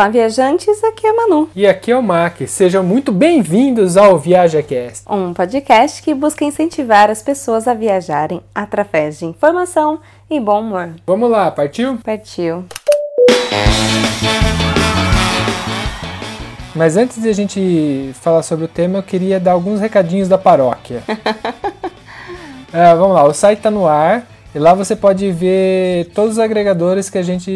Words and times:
Olá, 0.00 0.08
viajantes, 0.08 0.82
aqui 0.82 1.06
é 1.06 1.10
a 1.10 1.14
Manu. 1.14 1.50
E 1.54 1.66
aqui 1.66 1.92
é 1.92 1.96
o 1.96 2.02
Mac. 2.02 2.40
Sejam 2.46 2.82
muito 2.82 3.12
bem-vindos 3.12 3.98
ao 3.98 4.18
ViajaCast, 4.18 5.04
um 5.06 5.34
podcast 5.34 6.02
que 6.02 6.14
busca 6.14 6.42
incentivar 6.42 7.10
as 7.10 7.22
pessoas 7.22 7.68
a 7.68 7.74
viajarem 7.74 8.40
através 8.54 9.18
de 9.18 9.26
informação 9.26 10.00
e 10.30 10.40
bom 10.40 10.62
humor. 10.62 10.94
Vamos 11.06 11.30
lá, 11.30 11.50
partiu? 11.50 11.98
Partiu. 12.02 12.64
Mas 16.74 16.96
antes 16.96 17.20
de 17.20 17.28
a 17.28 17.34
gente 17.34 18.10
falar 18.22 18.42
sobre 18.42 18.64
o 18.64 18.68
tema, 18.68 19.00
eu 19.00 19.02
queria 19.02 19.38
dar 19.38 19.52
alguns 19.52 19.80
recadinhos 19.80 20.28
da 20.28 20.38
paróquia. 20.38 21.02
é, 22.72 22.94
vamos 22.94 23.14
lá, 23.14 23.24
o 23.24 23.34
site 23.34 23.58
está 23.58 23.70
no 23.70 23.86
ar. 23.86 24.26
E 24.54 24.58
lá 24.58 24.74
você 24.74 24.96
pode 24.96 25.30
ver 25.30 26.06
todos 26.14 26.32
os 26.32 26.38
agregadores 26.38 27.08
que 27.08 27.18
a 27.18 27.22
gente 27.22 27.50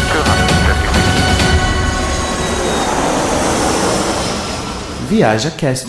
Viaja 5.11 5.51
Cast. 5.51 5.89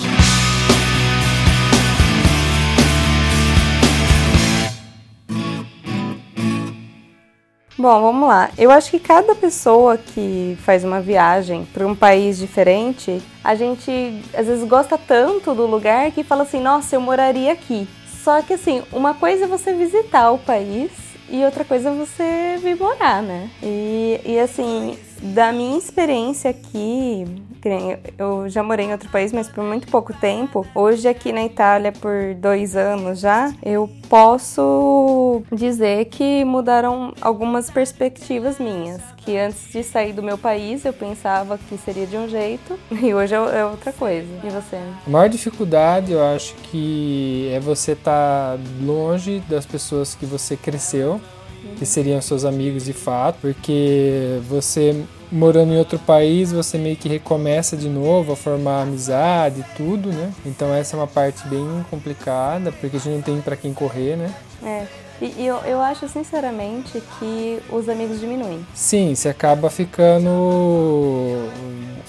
Bom, 7.78 8.02
vamos 8.02 8.28
lá. 8.28 8.50
Eu 8.58 8.72
acho 8.72 8.90
que 8.90 9.00
cada 9.00 9.36
pessoa 9.36 9.96
que 9.96 10.58
faz 10.64 10.84
uma 10.84 11.00
viagem 11.00 11.68
para 11.72 11.86
um 11.86 11.96
país 11.96 12.40
diferente, 12.40 13.22
a 13.44 13.54
gente 13.54 14.24
às 14.34 14.48
vezes 14.48 14.68
gosta 14.68 14.98
tanto 14.98 15.54
do 15.54 15.68
lugar 15.68 16.10
que 16.10 16.24
fala 16.24 16.42
assim: 16.42 16.60
nossa, 16.60 16.96
eu 16.96 17.02
moraria 17.02 17.54
aqui. 17.54 17.88
Só 18.24 18.42
que 18.42 18.54
assim, 18.54 18.82
uma 18.92 19.14
coisa 19.14 19.44
é 19.44 19.48
você 19.48 19.72
visitar 19.72 20.32
o 20.32 20.40
país 20.40 20.90
e 21.30 21.46
outra 21.46 21.64
coisa 21.64 21.90
é 21.90 21.94
você 21.94 22.58
vir 22.60 22.76
morar, 22.76 23.22
né? 23.22 23.52
E, 23.62 24.20
e 24.26 24.40
assim, 24.40 24.98
da 25.22 25.52
minha 25.52 25.78
experiência 25.78 26.50
aqui, 26.50 27.24
eu 28.18 28.50
já 28.50 28.64
morei 28.64 28.88
em 28.88 28.92
outro 28.92 29.10
país, 29.10 29.32
mas 29.32 29.48
por 29.48 29.64
muito 29.64 29.88
pouco 29.88 30.14
tempo. 30.14 30.66
Hoje 30.74 31.08
aqui 31.08 31.32
na 31.32 31.44
Itália 31.44 31.92
por 31.92 32.34
dois 32.36 32.76
anos 32.76 33.20
já, 33.20 33.54
eu 33.64 33.90
posso 34.10 35.44
dizer 35.52 36.06
que 36.06 36.44
mudaram 36.46 37.14
algumas 37.22 37.70
perspectivas 37.70 38.60
minhas. 38.60 39.02
Que 39.18 39.38
antes 39.38 39.72
de 39.72 39.84
sair 39.84 40.14
do 40.14 40.24
meu 40.24 40.38
país 40.38 40.84
eu 40.86 40.94
pensava 40.94 41.58
que 41.58 41.78
seria 41.78 42.08
de 42.08 42.18
um 42.18 42.28
jeito 42.28 42.78
e 42.92 43.14
hoje 43.14 43.36
é, 43.36 43.60
é 43.60 43.66
outra 43.66 43.92
coisa. 43.94 44.28
E 44.44 44.50
você? 44.50 44.78
A 45.06 45.10
maior 45.10 45.30
dificuldade 45.30 46.12
eu 46.12 46.24
acho 46.24 46.56
que 46.72 47.50
é 47.54 47.60
você 47.60 47.92
estar 47.92 48.58
tá 48.58 48.64
longe 48.82 49.42
das 49.48 49.66
pessoas 49.66 50.16
que 50.16 50.26
você 50.26 50.58
cresceu 50.58 51.22
que 51.78 51.86
seriam 51.86 52.22
seus 52.22 52.46
amigos 52.46 52.86
de 52.86 52.94
fato, 52.94 53.38
porque 53.42 54.40
você 54.48 55.04
morando 55.32 55.74
em 55.74 55.78
outro 55.78 55.98
país, 55.98 56.52
você 56.52 56.78
meio 56.78 56.98
que 56.98 57.08
recomeça 57.08 57.78
de 57.78 57.88
novo 57.88 58.34
a 58.34 58.36
formar 58.36 58.82
amizade 58.82 59.62
e 59.62 59.76
tudo, 59.78 60.12
né? 60.12 60.34
Então 60.46 60.74
essa 60.74 60.96
é 60.96 61.00
uma 61.00 61.08
parte 61.08 61.48
bem 61.48 61.86
complicada, 61.90 62.72
porque 62.72 62.98
a 62.98 63.00
gente 63.00 63.16
não 63.16 63.22
tem 63.22 63.42
para 63.42 63.56
quem 63.56 63.74
correr, 63.74 64.18
né? 64.18 64.34
É. 64.64 64.86
E 65.22 65.46
eu, 65.46 65.58
eu 65.58 65.80
acho 65.80 66.10
sinceramente 66.10 67.02
que 67.20 67.60
os 67.70 67.88
amigos 67.88 68.20
diminuem. 68.20 68.66
Sim, 68.74 69.14
você 69.14 69.30
acaba 69.30 69.70
ficando. 69.70 70.30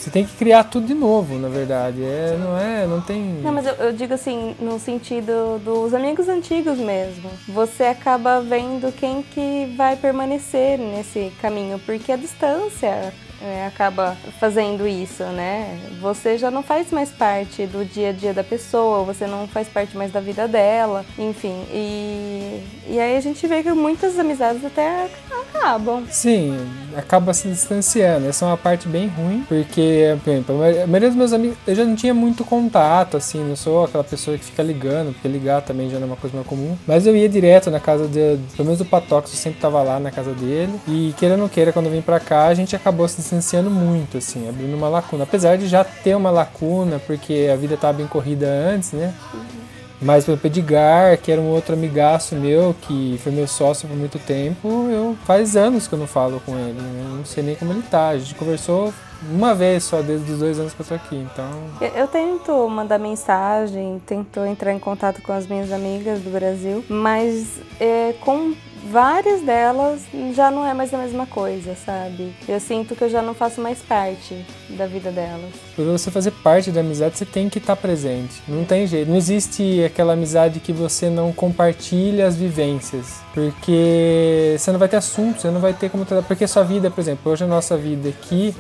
Você 0.03 0.11
tem 0.11 0.27
que 0.27 0.35
criar 0.35 0.65
tudo 0.65 0.89
de 0.89 0.95
novo, 0.95 1.39
na 1.39 1.49
verdade. 1.49 2.03
É, 2.03 2.37
não 2.37 2.59
é, 2.59 2.87
não 2.89 3.01
tem. 3.01 3.23
Não, 3.41 3.53
mas 3.53 3.65
eu, 3.67 3.75
eu 3.75 3.93
digo 3.93 4.13
assim, 4.13 4.57
no 4.59 4.77
sentido 4.81 5.61
dos 5.65 5.95
amigos 5.95 6.29
antigos 6.29 6.77
mesmo. 6.77 7.31
Você 7.47 7.85
acaba 7.85 8.41
vendo 8.41 8.91
quem 8.91 9.23
que 9.23 9.73
vai 9.77 9.95
permanecer 9.95 10.77
nesse 10.77 11.33
caminho, 11.41 11.79
porque 11.87 12.11
a 12.11 12.17
distância 12.17 13.15
é, 13.41 13.67
acaba 13.67 14.17
fazendo 14.41 14.89
isso, 14.89 15.23
né? 15.25 15.79
Você 16.01 16.37
já 16.37 16.51
não 16.51 16.65
faz 16.65 16.91
mais 16.91 17.11
parte 17.11 17.65
do 17.67 17.85
dia 17.85 18.11
a 18.11 18.13
dia 18.13 18.35
da 18.35 18.43
pessoa, 18.43 19.05
você 19.05 19.29
não 19.29 19.47
faz 19.47 19.69
parte 19.69 19.97
mais 19.97 20.11
da 20.11 20.19
vida 20.19 20.49
dela, 20.49 21.05
enfim. 21.17 21.65
E, 21.73 22.61
e 22.89 22.99
aí 22.99 23.17
a 23.17 23.21
gente 23.21 23.47
vê 23.47 23.63
que 23.63 23.73
muitas 23.73 24.19
amizades 24.19 24.65
até 24.65 25.09
acabam. 25.55 26.05
Sim, 26.11 26.57
acaba 26.97 27.33
se 27.33 27.49
distanciando. 27.49 28.29
Essa 28.29 28.45
é 28.45 28.49
uma 28.49 28.57
parte 28.57 28.89
bem 28.89 29.09
ruim, 29.09 29.45
porque, 29.49 30.17
por 30.25 30.31
exemplo, 30.31 30.57
a 30.63 30.87
maioria 30.87 31.09
dos 31.09 31.17
meus 31.17 31.33
amigos, 31.33 31.57
eu 31.67 31.75
já 31.75 31.85
não 31.85 31.95
tinha 31.95 32.13
muito 32.13 32.45
contato, 32.45 33.17
assim, 33.17 33.43
não 33.43 33.57
sou 33.57 33.85
aquela 33.85 34.05
pessoa 34.05 34.37
que 34.37 34.45
fica 34.45 34.63
ligando, 34.63 35.13
porque 35.13 35.29
ligar 35.29 35.63
também 35.63 35.89
já 35.89 35.99
não 35.99 36.05
é 36.05 36.11
uma 36.11 36.17
coisa 36.17 36.35
mais 36.35 36.47
comum. 36.47 36.77
Mas 36.87 37.07
eu 37.07 37.17
ia 37.17 37.29
direto 37.29 37.71
na 37.71 37.81
casa 37.81 38.07
de, 38.07 38.39
pelo 38.57 38.67
menos 38.67 38.79
do 38.79 38.85
Patox, 38.85 39.31
eu 39.33 39.37
sempre 39.37 39.61
tava 39.61 39.83
lá 39.83 40.01
na 40.01 40.11
casa 40.11 40.33
dele. 40.33 40.73
E 40.89 41.15
queira 41.17 41.35
ou 41.35 41.41
não 41.41 41.49
queira, 41.49 41.73
quando 41.73 41.87
eu 41.87 41.93
vim 41.93 42.03
pra 42.03 42.19
cá, 42.19 42.47
a 42.47 42.55
gente 42.55 42.75
acabou 42.75 43.07
se 43.07 43.17
distanciando 43.17 43.71
muito, 43.71 44.19
assim, 44.19 44.49
abrindo 44.49 44.75
uma 44.75 44.89
lacuna. 44.89 45.25
Apesar 45.25 45.57
de 45.57 45.69
já 45.69 45.85
ter 45.85 46.15
uma 46.15 46.31
lacuna, 46.31 46.99
porque 47.07 47.49
a 47.53 47.57
vida 47.57 47.75
estava 47.75 47.93
bem 47.93 48.07
corrida 48.07 48.47
antes, 48.47 48.93
né? 48.93 49.15
Uhum. 49.33 49.62
Mas 50.03 50.27
o 50.27 50.39
Edgar, 50.45 51.17
que 51.19 51.31
era 51.31 51.41
um 51.41 51.49
outro 51.49 51.75
amigaço 51.75 52.35
meu, 52.35 52.75
que 52.83 53.19
foi 53.23 53.33
meu 53.33 53.47
sócio 53.47 53.89
por 53.89 53.97
muito 53.97 54.19
tempo, 54.19 54.69
eu 54.91 55.17
faz 55.25 55.57
anos 55.57 55.87
que 55.87 55.95
eu 55.95 55.99
não 55.99 56.07
falo 56.07 56.41
com 56.45 56.59
ele, 56.59 56.73
né? 56.73 57.05
não 57.17 57.25
sei 57.25 57.43
nem 57.43 57.55
como 57.55 57.73
ele 57.73 57.83
tá. 57.83 58.09
A 58.09 58.19
gente 58.19 58.35
conversou 58.35 58.93
uma 59.31 59.55
vez 59.55 59.85
só 59.85 60.03
desde 60.03 60.33
os 60.33 60.39
dois 60.41 60.59
anos 60.59 60.75
que 60.75 60.81
eu 60.81 60.87
tô 60.87 60.95
aqui, 60.95 61.17
então. 61.17 61.51
Eu, 61.81 61.89
eu, 61.89 62.09
tento 62.09 62.69
mandar 62.69 62.99
mensagem, 62.99 64.03
tento 64.05 64.41
entrar 64.41 64.73
em 64.73 64.79
contato 64.79 65.23
com 65.23 65.33
as 65.33 65.47
minhas 65.47 65.71
amigas 65.71 66.21
do 66.21 66.31
Brasil, 66.31 66.85
mas 66.89 67.61
é, 67.79 68.15
com 68.21 68.55
várias 68.91 69.43
delas 69.43 70.03
já 70.35 70.51
não 70.51 70.67
é 70.67 70.75
mais 70.75 70.93
a 70.93 70.99
mesma 70.99 71.27
coisa, 71.27 71.75
sabe? 71.75 72.35
Eu 72.49 72.59
sinto 72.61 72.97
que 72.97 73.03
eu 73.05 73.09
já 73.09 73.23
não 73.23 73.35
faço 73.35 73.61
mais 73.61 73.79
parte 73.79 74.45
da 74.71 74.87
vida 74.87 75.11
delas. 75.11 75.51
Para 75.75 75.85
você 75.85 76.11
fazer 76.11 76.31
parte 76.31 76.71
da 76.71 76.81
amizade, 76.81 77.17
você 77.17 77.25
tem 77.25 77.49
que 77.49 77.59
estar 77.59 77.77
presente. 77.77 78.43
Não 78.49 78.65
tem 78.65 78.87
jeito. 78.87 79.09
Não 79.09 79.17
existe 79.17 79.85
aquela 79.85 80.15
amizade 80.15 80.61
que 80.61 80.73
você 80.73 81.09
não 81.09 81.33
compartilha 81.33 82.27
as 82.27 82.37
vivências. 82.37 83.21
Porque 83.33 84.57
você 84.59 84.73
não 84.73 84.79
vai 84.79 84.89
ter 84.89 84.97
assunto, 84.97 85.41
você 85.41 85.51
não 85.51 85.61
vai 85.61 85.73
ter 85.73 85.89
como 85.89 86.05
tratar. 86.05 86.27
Porque 86.27 86.47
sua 86.47 86.65
vida, 86.65 86.91
por 86.91 87.01
exemplo, 87.01 87.33
hoje 87.33 87.45
a 87.45 87.47
nossa 87.49 87.77
vida 87.77 88.09
aqui 88.09 88.55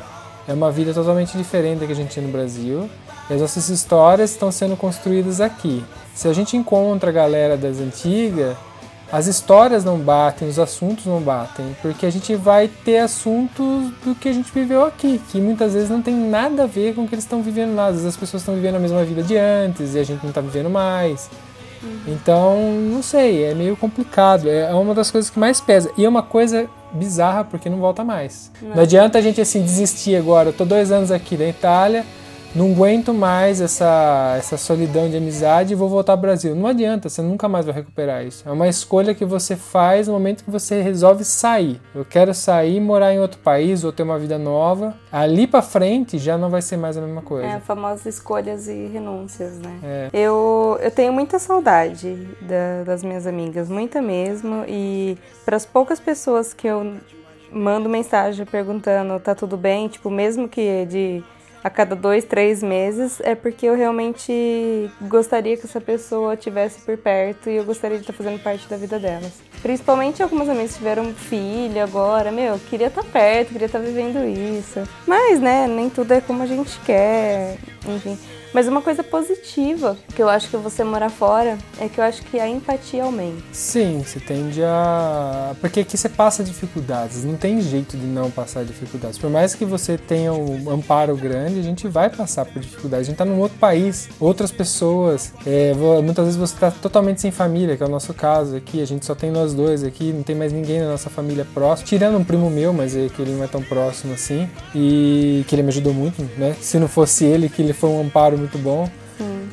é 0.47 0.53
uma 0.53 0.71
vida 0.71 0.93
totalmente 0.93 1.37
diferente 1.37 1.81
da 1.81 1.87
que 1.87 1.93
a 1.93 1.97
gente 1.97 2.11
tinha 2.11 2.25
no 2.25 2.32
Brasil. 2.32 2.88
E 3.31 3.34
as 3.34 3.41
nossas 3.41 3.69
histórias 3.69 4.31
estão 4.31 4.50
sendo 4.50 4.77
construídas 4.77 5.41
aqui. 5.41 5.84
Se 6.15 6.28
a 6.28 6.32
gente 6.32 6.56
encontra 6.56 7.11
a 7.11 7.12
galera 7.12 7.56
das 7.56 7.78
antigas, 7.78 8.56
as 9.12 9.27
histórias 9.27 9.84
não 9.84 9.99
batem, 9.99 10.49
os 10.49 10.59
assuntos 10.59 11.05
não 11.05 11.21
batem, 11.21 11.77
porque 11.83 12.06
a 12.06 12.11
gente 12.11 12.34
vai 12.34 12.67
ter 12.67 12.97
assuntos 12.99 13.91
do 14.03 14.15
que 14.15 14.27
a 14.27 14.33
gente 14.33 14.50
viveu 14.50 14.87
aqui, 14.87 15.21
que 15.31 15.39
muitas 15.39 15.75
vezes 15.75 15.91
não 15.91 16.00
tem 16.00 16.15
nada 16.15 16.62
a 16.62 16.67
ver 16.67 16.95
com 16.95 17.05
o 17.05 17.09
que 17.09 17.15
eles 17.15 17.25
estão 17.25 17.43
vivendo 17.43 17.75
lá. 17.75 17.89
Às 17.89 17.97
vezes 17.97 18.06
as 18.06 18.17
pessoas 18.17 18.41
estão 18.41 18.55
vivendo 18.55 18.76
a 18.76 18.79
mesma 18.79 19.05
vida 19.05 19.23
de 19.23 19.37
antes 19.37 19.94
e 19.94 19.99
a 19.99 20.03
gente 20.03 20.23
não 20.23 20.31
está 20.31 20.41
vivendo 20.41 20.70
mais. 20.70 21.29
Uhum. 21.82 22.00
Então, 22.06 22.56
não 22.91 23.03
sei, 23.03 23.44
é 23.44 23.55
meio 23.55 23.76
complicado. 23.76 24.49
É 24.49 24.73
uma 24.73 24.94
das 24.94 25.11
coisas 25.11 25.31
que 25.31 25.38
mais 25.38 25.61
pesa. 25.61 25.91
E 25.99 26.06
é 26.06 26.09
uma 26.09 26.23
coisa 26.23 26.67
bizarra 26.91 27.44
porque 27.44 27.69
não 27.69 27.79
volta 27.79 28.03
mais. 28.03 28.50
Não, 28.62 28.76
não 28.76 28.82
adianta 28.82 29.19
a 29.19 29.20
gente 29.20 29.43
assim 29.43 29.61
desistir 29.61 30.17
agora. 30.17 30.49
Eu 30.49 30.53
tô 30.55 30.64
dois 30.64 30.91
anos 30.91 31.11
aqui 31.11 31.37
na 31.37 31.49
Itália 31.49 32.06
não 32.54 32.72
aguento 32.72 33.14
mais 33.14 33.60
essa, 33.60 34.34
essa 34.38 34.56
solidão 34.56 35.08
de 35.08 35.16
amizade 35.16 35.72
e 35.72 35.76
vou 35.76 35.88
voltar 35.88 36.12
ao 36.12 36.19
Brasil. 36.19 36.54
Não 36.54 36.66
adianta, 36.66 37.08
você 37.08 37.22
nunca 37.22 37.49
mais 37.49 37.64
vai 37.64 37.75
recuperar 37.75 38.25
isso. 38.25 38.46
É 38.46 38.52
uma 38.52 38.69
escolha 38.69 39.14
que 39.14 39.25
você 39.25 39.56
faz 39.56 40.06
no 40.06 40.12
momento 40.12 40.44
que 40.44 40.50
você 40.50 40.82
resolve 40.82 41.25
sair. 41.25 41.81
Eu 41.94 42.04
quero 42.04 42.34
sair, 42.34 42.78
morar 42.81 43.14
em 43.14 43.20
outro 43.20 43.40
país 43.40 43.84
ou 43.84 43.93
ter 43.93 44.02
uma 44.02 44.19
vida 44.19 44.38
nova. 44.38 44.94
Ali 45.10 45.46
para 45.46 45.62
frente 45.62 46.19
já 46.19 46.37
não 46.37 46.50
vai 46.50 46.60
ser 46.60 46.76
mais 46.76 46.96
a 46.96 47.00
mesma 47.00 47.22
coisa. 47.22 47.46
É, 47.46 47.60
famosas 47.60 48.04
escolhas 48.06 48.69
e 48.69 48.87
renúncias, 48.87 49.58
né? 49.58 49.78
É. 49.82 50.10
Eu, 50.12 50.78
eu 50.82 50.90
tenho 50.90 51.12
muita 51.12 51.38
saudade 51.38 52.28
da, 52.43 52.84
das 52.84 53.02
minhas 53.02 53.26
amigas, 53.26 53.70
muita 53.70 54.02
mesmo. 54.02 54.64
E 54.69 55.16
para 55.44 55.56
as 55.56 55.64
poucas 55.64 55.99
pessoas 55.99 56.52
que 56.52 56.66
eu 56.66 56.96
mando 57.50 57.88
mensagem 57.88 58.44
perguntando 58.44 59.19
tá 59.20 59.34
tudo 59.34 59.56
bem, 59.56 59.88
tipo, 59.88 60.10
mesmo 60.10 60.49
que 60.49 60.87
de 60.87 61.25
a 61.62 61.70
cada 61.70 61.94
dois, 61.94 62.25
três 62.25 62.62
meses, 62.62 63.20
é 63.20 63.35
porque 63.35 63.67
eu 63.67 63.76
realmente 63.76 64.91
gostaria 65.03 65.56
que 65.56 65.67
essa 65.67 65.81
pessoa 65.81 66.37
tivesse 66.37 66.81
por 66.82 66.97
perto 66.97 67.49
e 67.49 67.56
eu 67.56 67.64
gostaria 67.64 67.97
de 67.97 68.03
estar 68.03 68.12
fazendo 68.12 68.43
parte 68.43 68.69
da 68.69 68.76
vida 68.76 68.99
delas. 68.99 69.32
Principalmente 69.62 70.23
algumas 70.23 70.49
amigas 70.49 70.76
tiveram 70.76 71.14
filho 71.14 71.82
agora, 71.82 72.32
meu, 72.32 72.59
queria 72.59 72.88
estar 72.88 73.05
perto, 73.05 73.53
queria 73.53 73.67
estar 73.67 73.79
vivendo 73.79 74.19
isso. 74.26 74.82
Mas, 75.06 75.41
né, 75.41 75.69
nem 75.69 75.88
tudo 75.88 76.12
é 76.12 76.20
como 76.20 76.43
a 76.43 76.47
gente 76.47 76.79
quer, 76.81 77.59
enfim. 77.87 78.19
Mas 78.52 78.69
uma 78.69 78.82
coisa 78.82 79.02
positiva 79.02 79.96
que 80.14 80.22
eu 80.22 80.28
acho 80.28 80.50
que 80.50 80.56
você 80.56 80.84
morar 80.84 81.10
fora 81.10 81.56
é 81.81 81.88
que 81.88 81.99
eu 81.99 82.04
acho 82.04 82.22
que 82.22 82.38
a 82.38 82.49
empatia 82.49 83.04
aumenta. 83.04 83.43
Sim, 83.52 84.02
você 84.04 84.20
tende 84.20 84.62
a. 84.62 85.54
Porque 85.60 85.81
aqui 85.81 85.96
você 85.96 86.08
passa 86.08 86.44
dificuldades, 86.44 87.25
não 87.25 87.37
tem 87.37 87.60
jeito 87.60 87.96
de 87.96 88.06
não 88.06 88.31
passar 88.31 88.64
dificuldades. 88.64 89.19
Por 89.19 89.31
mais 89.31 89.54
que 89.54 89.64
você 89.64 89.96
tenha 89.96 90.32
um 90.32 90.70
amparo 90.70 91.16
grande, 91.16 91.60
a 91.60 91.62
gente 91.62 91.88
vai 91.88 92.10
passar 92.10 92.44
por 92.44 92.60
dificuldades. 92.60 93.08
A 93.08 93.10
gente 93.10 93.19
tá 93.19 93.25
num 93.25 93.38
outro 93.38 93.58
país, 93.58 94.08
outras 94.20 94.50
pessoas. 94.50 95.32
É, 95.46 95.72
muitas 96.02 96.25
vezes 96.26 96.38
você 96.38 96.56
tá 96.56 96.70
totalmente 96.70 97.20
sem 97.20 97.31
família, 97.31 97.76
que 97.76 97.82
é 97.82 97.87
o 97.87 97.90
nosso 97.90 98.12
caso 98.12 98.56
aqui. 98.56 98.82
A 98.82 98.87
gente 98.87 99.06
só 99.06 99.14
tem 99.14 99.31
nós 99.31 99.54
dois 99.54 99.82
aqui, 99.82 100.12
não 100.12 100.22
tem 100.22 100.37
mais 100.37 100.52
ninguém 100.52 100.81
na 100.81 100.88
nossa 100.88 101.08
família 101.08 101.46
próxima. 101.54 101.88
Tirando 101.88 102.19
um 102.19 102.25
primo 102.25 102.50
meu, 102.50 102.72
mas 102.72 102.94
é 102.94 103.08
que 103.08 103.22
ele 103.22 103.32
não 103.32 103.44
é 103.44 103.46
tão 103.46 103.62
próximo 103.62 104.12
assim. 104.12 104.49
E 104.75 105.44
que 105.49 105.54
ele 105.54 105.62
me 105.62 105.69
ajudou 105.69 105.94
muito, 105.94 106.22
né? 106.37 106.54
Se 106.60 106.78
não 106.78 106.88
fosse 106.88 107.25
ele, 107.25 107.49
que 107.49 107.62
ele 107.62 107.72
foi 107.72 107.88
um 107.88 108.02
amparo 108.02 108.42
muito 108.43 108.59
bom. 108.59 108.89
Hum. 109.21 109.47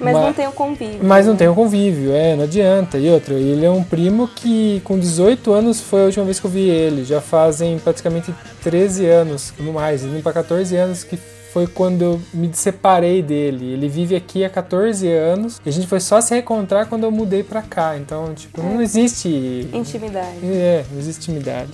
Mas, 0.00 0.14
mas, 0.14 0.24
não 0.24 0.32
tem 0.32 0.48
o 0.48 0.52
convívio. 0.52 0.98
Mas 1.02 1.26
não 1.26 1.32
né? 1.34 1.38
tem 1.38 1.48
o 1.48 1.54
convívio, 1.54 2.12
é, 2.12 2.34
não 2.34 2.44
adianta. 2.44 2.98
E 2.98 3.08
outra, 3.08 3.34
ele 3.34 3.64
é 3.64 3.70
um 3.70 3.84
primo 3.84 4.26
que 4.26 4.80
com 4.84 4.98
18 4.98 5.52
anos 5.52 5.80
foi 5.80 6.02
a 6.02 6.04
última 6.06 6.24
vez 6.24 6.40
que 6.40 6.46
eu 6.46 6.50
vi 6.50 6.68
ele. 6.68 7.04
Já 7.04 7.20
fazem 7.20 7.78
praticamente 7.78 8.34
13 8.62 9.06
anos, 9.06 9.52
no 9.58 9.72
mais, 9.72 10.02
indo 10.02 10.20
para 10.22 10.32
14 10.32 10.74
anos 10.76 11.04
que 11.04 11.18
foi 11.52 11.66
quando 11.66 12.02
eu 12.02 12.20
me 12.32 12.50
separei 12.54 13.22
dele. 13.22 13.72
Ele 13.72 13.88
vive 13.88 14.16
aqui 14.16 14.42
há 14.44 14.48
14 14.48 15.06
anos 15.12 15.60
e 15.64 15.68
a 15.68 15.72
gente 15.72 15.86
foi 15.86 16.00
só 16.00 16.20
se 16.20 16.32
reencontrar 16.32 16.86
quando 16.86 17.04
eu 17.04 17.10
mudei 17.10 17.42
pra 17.42 17.60
cá. 17.60 17.96
Então, 17.96 18.32
tipo, 18.34 18.60
é. 18.60 18.64
não 18.64 18.80
existe. 18.80 19.68
Intimidade. 19.72 20.38
É, 20.42 20.84
não 20.90 20.98
existe 20.98 21.30
intimidade. 21.30 21.72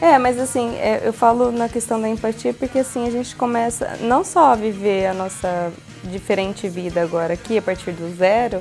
É, 0.00 0.12
é 0.12 0.18
mas 0.18 0.38
assim, 0.38 0.76
é, 0.76 1.00
eu 1.02 1.12
falo 1.12 1.50
na 1.50 1.68
questão 1.68 2.00
da 2.00 2.08
empatia 2.08 2.52
porque 2.52 2.78
assim 2.78 3.06
a 3.06 3.10
gente 3.10 3.34
começa 3.34 3.96
não 4.02 4.22
só 4.22 4.52
a 4.52 4.54
viver 4.54 5.06
a 5.06 5.14
nossa 5.14 5.72
diferente 6.04 6.68
vida 6.68 7.02
agora 7.02 7.32
aqui 7.32 7.56
a 7.56 7.62
partir 7.62 7.92
do 7.92 8.14
zero, 8.14 8.60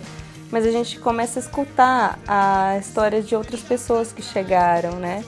mas 0.50 0.66
a 0.66 0.72
gente 0.72 1.00
começa 1.00 1.40
a 1.40 1.42
escutar 1.42 2.20
a 2.26 2.78
história 2.80 3.22
de 3.22 3.36
outras 3.36 3.60
pessoas 3.60 4.14
que 4.14 4.22
chegaram, 4.22 4.94
né? 4.94 5.24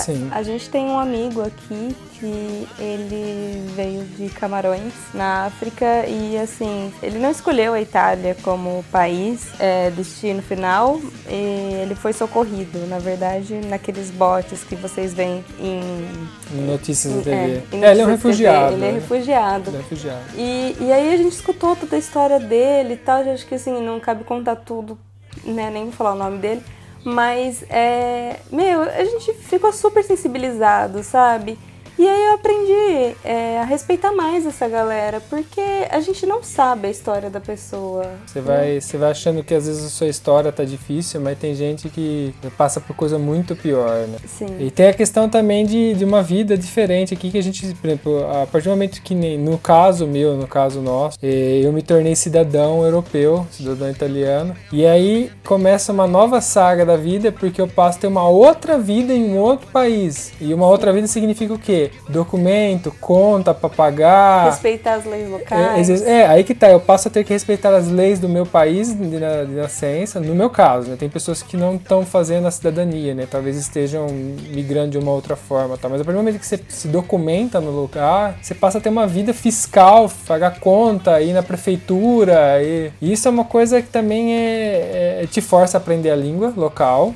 Sim. 0.00 0.28
A, 0.30 0.38
a, 0.38 0.42
gente 0.42 0.68
tem 0.68 0.86
um 0.86 0.98
amigo 0.98 1.40
aqui 1.40 1.94
que 2.18 2.68
ele 2.78 3.66
veio 3.74 4.04
de 4.04 4.28
Camarões, 4.30 4.92
na 5.12 5.46
África, 5.46 6.06
e 6.06 6.38
assim, 6.38 6.92
ele 7.02 7.18
não 7.18 7.30
escolheu 7.30 7.74
a 7.74 7.80
Itália 7.80 8.36
como 8.42 8.84
país, 8.90 9.48
é, 9.58 9.90
destino 9.90 10.42
final, 10.42 11.00
e 11.28 11.82
ele 11.82 11.94
foi 11.94 12.12
socorrido, 12.12 12.86
na 12.86 12.98
verdade, 12.98 13.54
naqueles 13.66 14.10
botes 14.10 14.64
que 14.64 14.74
vocês 14.74 15.14
veem 15.14 15.44
em. 15.60 16.66
Notícias 16.66 17.14
da 17.14 17.22
TV. 17.22 17.62
É, 17.72 17.76
é, 17.76 17.90
ele 17.90 18.00
é 18.00 18.04
um 18.04 18.10
refugiado. 18.10 18.74
Ele 18.74 18.84
é 18.84 18.88
né? 18.88 18.94
refugiado. 18.94 19.70
Ele 19.70 19.76
é 19.76 19.80
refugiado. 19.80 20.22
E, 20.36 20.76
e 20.80 20.92
aí 20.92 21.14
a 21.14 21.16
gente 21.16 21.32
escutou 21.32 21.76
toda 21.76 21.96
a 21.96 21.98
história 21.98 22.40
dele 22.40 22.94
e 22.94 22.98
tal, 22.98 23.22
acho 23.22 23.46
que 23.46 23.54
assim, 23.54 23.80
não 23.80 24.00
cabe 24.00 24.24
contar 24.24 24.56
tudo, 24.56 24.98
né, 25.44 25.70
nem 25.70 25.90
falar 25.92 26.12
o 26.12 26.18
nome 26.18 26.38
dele 26.38 26.62
mas, 27.04 27.62
é, 27.68 28.40
meu, 28.50 28.82
a 28.82 29.04
gente 29.04 29.34
ficou 29.34 29.72
super 29.72 30.02
sensibilizado, 30.02 31.02
sabe? 31.02 31.58
E 31.98 32.06
aí 32.06 32.24
eu 32.26 32.34
aprendi 32.34 33.16
é, 33.24 33.60
a 33.60 33.64
respeitar 33.64 34.12
mais 34.12 34.44
essa 34.44 34.68
galera, 34.68 35.20
porque 35.30 35.60
a 35.90 36.00
gente 36.00 36.26
não 36.26 36.42
sabe 36.42 36.88
a 36.88 36.90
história 36.90 37.30
da 37.30 37.40
pessoa. 37.40 38.06
Você 38.26 38.40
vai, 38.40 38.80
você 38.80 38.98
vai 38.98 39.10
achando 39.10 39.44
que 39.44 39.54
às 39.54 39.66
vezes 39.66 39.84
a 39.84 39.88
sua 39.88 40.08
história 40.08 40.50
tá 40.50 40.64
difícil, 40.64 41.20
mas 41.20 41.38
tem 41.38 41.54
gente 41.54 41.88
que 41.88 42.34
passa 42.56 42.80
por 42.80 42.96
coisa 42.96 43.18
muito 43.18 43.54
pior, 43.54 44.06
né? 44.08 44.18
Sim. 44.26 44.56
E 44.58 44.70
tem 44.70 44.88
a 44.88 44.92
questão 44.92 45.28
também 45.28 45.64
de, 45.64 45.94
de 45.94 46.04
uma 46.04 46.22
vida 46.22 46.56
diferente 46.56 47.14
aqui 47.14 47.30
que 47.30 47.38
a 47.38 47.42
gente, 47.42 47.74
por 47.74 47.86
exemplo, 47.86 48.24
a 48.42 48.46
partir 48.46 48.68
do 48.68 48.70
momento 48.70 49.00
que 49.00 49.14
no 49.14 49.56
caso 49.58 50.06
meu, 50.06 50.36
no 50.36 50.48
caso 50.48 50.80
nosso, 50.80 51.18
eu 51.22 51.72
me 51.72 51.82
tornei 51.82 52.16
cidadão 52.16 52.84
europeu, 52.84 53.46
cidadão 53.50 53.88
italiano, 53.88 54.54
e 54.72 54.84
aí 54.84 55.30
começa 55.44 55.92
uma 55.92 56.06
nova 56.06 56.40
saga 56.40 56.84
da 56.84 56.96
vida 56.96 57.30
porque 57.30 57.60
eu 57.60 57.68
passo 57.68 57.98
a 57.98 58.00
ter 58.02 58.06
uma 58.08 58.28
outra 58.28 58.78
vida 58.78 59.12
em 59.12 59.30
um 59.30 59.38
outro 59.38 59.68
país. 59.68 60.32
E 60.40 60.52
uma 60.52 60.66
outra 60.66 60.92
vida 60.92 61.06
significa 61.06 61.54
o 61.54 61.58
quê? 61.58 61.83
Documento, 62.08 62.94
conta 63.00 63.54
para 63.54 63.68
pagar. 63.68 64.46
Respeitar 64.46 64.94
as 64.94 65.04
leis 65.04 65.28
locais. 65.28 65.90
É, 65.90 66.20
é, 66.20 66.26
aí 66.26 66.44
que 66.44 66.54
tá. 66.54 66.70
Eu 66.70 66.80
passo 66.80 67.08
a 67.08 67.10
ter 67.10 67.24
que 67.24 67.32
respeitar 67.32 67.74
as 67.74 67.88
leis 67.88 68.18
do 68.18 68.28
meu 68.28 68.46
país 68.46 68.92
de, 68.92 69.08
de 69.08 69.54
nascença. 69.54 70.20
No 70.20 70.34
meu 70.34 70.50
caso, 70.50 70.90
né? 70.90 70.96
Tem 70.96 71.08
pessoas 71.08 71.42
que 71.42 71.56
não 71.56 71.76
estão 71.76 72.04
fazendo 72.04 72.46
a 72.46 72.50
cidadania, 72.50 73.14
né? 73.14 73.26
Talvez 73.30 73.56
estejam 73.56 74.06
migrando 74.08 74.90
de 74.90 74.98
uma 74.98 75.12
outra 75.12 75.36
forma, 75.36 75.76
tá? 75.76 75.88
Mas 75.88 76.00
a 76.00 76.04
partir 76.04 76.16
do 76.16 76.22
momento 76.22 76.38
que 76.38 76.46
você 76.46 76.60
se 76.68 76.88
documenta 76.88 77.60
no 77.60 77.70
lugar, 77.70 78.36
você 78.40 78.54
passa 78.54 78.78
a 78.78 78.80
ter 78.80 78.88
uma 78.88 79.06
vida 79.06 79.32
fiscal, 79.32 80.10
pagar 80.26 80.58
conta, 80.60 81.20
ir 81.20 81.32
na 81.32 81.42
prefeitura. 81.42 82.62
E, 82.62 82.90
e 83.00 83.12
isso 83.12 83.28
é 83.28 83.30
uma 83.30 83.44
coisa 83.44 83.80
que 83.80 83.88
também 83.88 84.34
é, 84.34 85.20
é, 85.22 85.26
te 85.26 85.40
força 85.40 85.76
a 85.76 85.80
aprender 85.80 86.10
a 86.10 86.16
língua 86.16 86.52
local. 86.56 87.14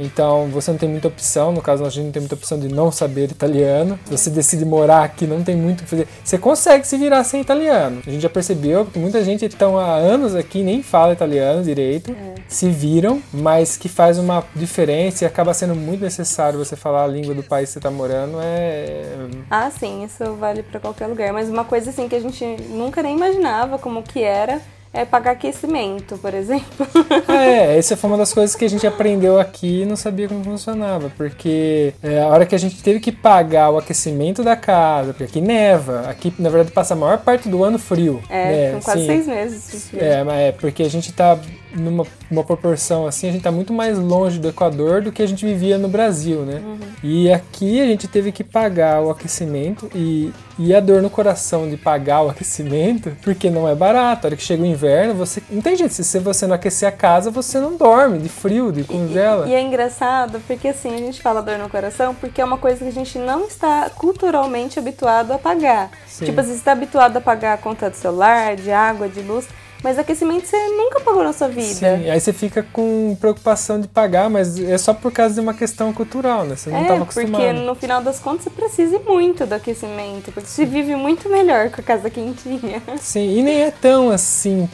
Então 0.00 0.48
você 0.48 0.70
não 0.70 0.78
tem 0.78 0.88
muita 0.88 1.08
opção, 1.08 1.52
no 1.52 1.60
caso 1.60 1.84
a 1.84 1.90
gente 1.90 2.06
não 2.06 2.12
tem 2.12 2.20
muita 2.20 2.34
opção 2.34 2.58
de 2.58 2.68
não 2.68 2.90
saber 2.90 3.30
italiano. 3.30 3.98
Se 4.06 4.16
você 4.16 4.30
decide 4.30 4.64
morar 4.64 5.04
aqui, 5.04 5.26
não 5.26 5.42
tem 5.42 5.54
muito 5.54 5.80
o 5.80 5.84
que 5.84 5.90
fazer. 5.90 6.08
Você 6.24 6.38
consegue 6.38 6.86
se 6.86 6.96
virar 6.96 7.22
sem 7.24 7.40
italiano. 7.40 8.02
A 8.06 8.10
gente 8.10 8.22
já 8.22 8.30
percebeu 8.30 8.86
que 8.86 8.98
muita 8.98 9.22
gente 9.22 9.44
estão 9.44 9.78
há 9.78 9.94
anos 9.94 10.34
aqui 10.34 10.62
nem 10.62 10.82
fala 10.82 11.12
italiano 11.12 11.62
direito, 11.62 12.12
é. 12.12 12.34
se 12.48 12.70
viram, 12.70 13.22
mas 13.32 13.76
que 13.76 13.88
faz 13.88 14.18
uma 14.18 14.42
diferença 14.54 15.24
e 15.24 15.26
acaba 15.26 15.52
sendo 15.52 15.74
muito 15.74 16.02
necessário 16.02 16.58
você 16.58 16.76
falar 16.76 17.04
a 17.04 17.06
língua 17.06 17.34
do 17.34 17.42
país 17.42 17.68
que 17.68 17.74
você 17.74 17.78
está 17.78 17.90
morando. 17.90 18.38
É... 18.40 19.04
Ah, 19.50 19.70
sim, 19.70 20.04
isso 20.04 20.34
vale 20.34 20.62
para 20.62 20.80
qualquer 20.80 21.06
lugar. 21.06 21.32
Mas 21.32 21.48
uma 21.48 21.64
coisa 21.64 21.90
assim 21.90 22.08
que 22.08 22.14
a 22.14 22.20
gente 22.20 22.44
nunca 22.70 23.02
nem 23.02 23.16
imaginava 23.16 23.78
como 23.78 24.02
que 24.02 24.22
era 24.22 24.60
é 24.92 25.04
pagar 25.04 25.32
aquecimento, 25.32 26.18
por 26.18 26.34
exemplo. 26.34 26.86
é, 27.28 27.78
essa 27.78 27.96
foi 27.96 28.10
uma 28.10 28.16
das 28.16 28.32
coisas 28.32 28.56
que 28.56 28.64
a 28.64 28.68
gente 28.68 28.86
aprendeu 28.86 29.38
aqui 29.38 29.82
e 29.82 29.86
não 29.86 29.96
sabia 29.96 30.28
como 30.28 30.42
funcionava, 30.42 31.12
porque 31.16 31.94
é, 32.02 32.20
a 32.20 32.26
hora 32.26 32.44
que 32.44 32.54
a 32.54 32.58
gente 32.58 32.82
teve 32.82 32.98
que 32.98 33.12
pagar 33.12 33.70
o 33.70 33.78
aquecimento 33.78 34.42
da 34.42 34.56
casa, 34.56 35.12
porque 35.12 35.24
aqui 35.24 35.40
neva, 35.40 36.08
aqui 36.08 36.32
na 36.38 36.50
verdade 36.50 36.72
passa 36.72 36.94
a 36.94 36.96
maior 36.96 37.18
parte 37.18 37.48
do 37.48 37.62
ano 37.62 37.78
frio. 37.78 38.20
É, 38.28 38.72
né? 38.72 38.80
quase 38.82 39.00
Sim. 39.00 39.06
seis 39.06 39.26
meses. 39.26 39.94
É, 39.94 40.24
mas 40.24 40.40
é 40.40 40.52
porque 40.52 40.82
a 40.82 40.90
gente 40.90 41.12
tá 41.12 41.38
numa 41.72 42.04
uma 42.30 42.44
proporção 42.44 43.06
assim, 43.06 43.28
a 43.28 43.32
gente 43.32 43.42
tá 43.42 43.50
muito 43.50 43.72
mais 43.72 43.98
longe 43.98 44.38
do 44.38 44.48
Equador 44.48 45.02
do 45.02 45.10
que 45.10 45.22
a 45.22 45.26
gente 45.26 45.44
vivia 45.44 45.76
no 45.76 45.88
Brasil, 45.88 46.42
né? 46.42 46.62
Uhum. 46.64 46.78
E 47.02 47.32
aqui 47.32 47.80
a 47.80 47.86
gente 47.86 48.06
teve 48.06 48.30
que 48.30 48.44
pagar 48.44 49.02
o 49.02 49.10
aquecimento 49.10 49.90
e, 49.94 50.32
e 50.62 50.74
a 50.74 50.80
dor 50.80 51.00
no 51.00 51.08
coração 51.08 51.68
de 51.70 51.76
pagar 51.78 52.22
o 52.22 52.28
aquecimento, 52.30 53.16
porque 53.22 53.48
não 53.48 53.66
é 53.66 53.74
barato. 53.74 54.26
A 54.26 54.28
hora 54.28 54.36
que 54.36 54.42
chega 54.42 54.62
o 54.62 54.66
inverno, 54.66 55.14
você 55.14 55.42
não 55.50 55.62
tem 55.62 55.74
jeito, 55.74 55.94
se 55.94 56.18
você 56.18 56.46
não 56.46 56.54
aquecer 56.54 56.86
a 56.86 56.92
casa, 56.92 57.30
você 57.30 57.58
não 57.58 57.76
dorme 57.76 58.18
de 58.18 58.28
frio, 58.28 58.70
de 58.70 58.84
congela. 58.84 59.46
E, 59.46 59.52
e 59.52 59.54
é 59.54 59.60
engraçado 59.62 60.40
porque 60.46 60.68
assim, 60.68 60.94
a 60.94 60.98
gente 60.98 61.22
fala 61.22 61.40
dor 61.40 61.58
no 61.58 61.70
coração 61.70 62.14
porque 62.14 62.42
é 62.42 62.44
uma 62.44 62.58
coisa 62.58 62.78
que 62.80 62.88
a 62.88 62.92
gente 62.92 63.18
não 63.18 63.46
está 63.46 63.88
culturalmente 63.90 64.78
habituado 64.78 65.32
a 65.32 65.38
pagar. 65.38 65.90
Sim. 66.06 66.26
Tipo, 66.26 66.42
você 66.42 66.52
está 66.52 66.72
habituado 66.72 67.16
a 67.16 67.20
pagar 67.20 67.54
a 67.54 67.58
conta 67.58 67.88
do 67.88 67.96
celular, 67.96 68.56
de 68.56 68.70
água, 68.70 69.08
de 69.08 69.22
luz. 69.22 69.48
Mas 69.82 69.98
aquecimento 69.98 70.46
você 70.46 70.56
nunca 70.68 71.00
pagou 71.00 71.24
na 71.24 71.32
sua 71.32 71.48
vida. 71.48 71.74
Sim, 71.74 72.10
aí 72.10 72.20
você 72.20 72.32
fica 72.32 72.62
com 72.62 73.16
preocupação 73.18 73.80
de 73.80 73.88
pagar, 73.88 74.28
mas 74.28 74.58
é 74.58 74.76
só 74.76 74.92
por 74.92 75.10
causa 75.10 75.34
de 75.34 75.40
uma 75.40 75.54
questão 75.54 75.92
cultural, 75.92 76.44
né? 76.44 76.56
Você 76.56 76.70
não 76.70 76.82
estava 76.82 77.00
é, 77.00 77.02
acostumado. 77.02 77.30
porque 77.30 77.52
no 77.52 77.74
final 77.74 78.02
das 78.02 78.18
contas 78.18 78.44
você 78.44 78.50
precisa 78.50 78.98
muito 78.98 79.46
do 79.46 79.54
aquecimento, 79.54 80.32
porque 80.32 80.48
você 80.48 80.66
vive 80.66 80.94
muito 80.94 81.28
melhor 81.28 81.70
com 81.70 81.80
a 81.80 81.84
casa 81.84 82.10
quentinha. 82.10 82.82
Sim, 83.00 83.38
e 83.38 83.42
nem 83.42 83.62
é 83.62 83.70
tão 83.70 84.10
assim, 84.10 84.68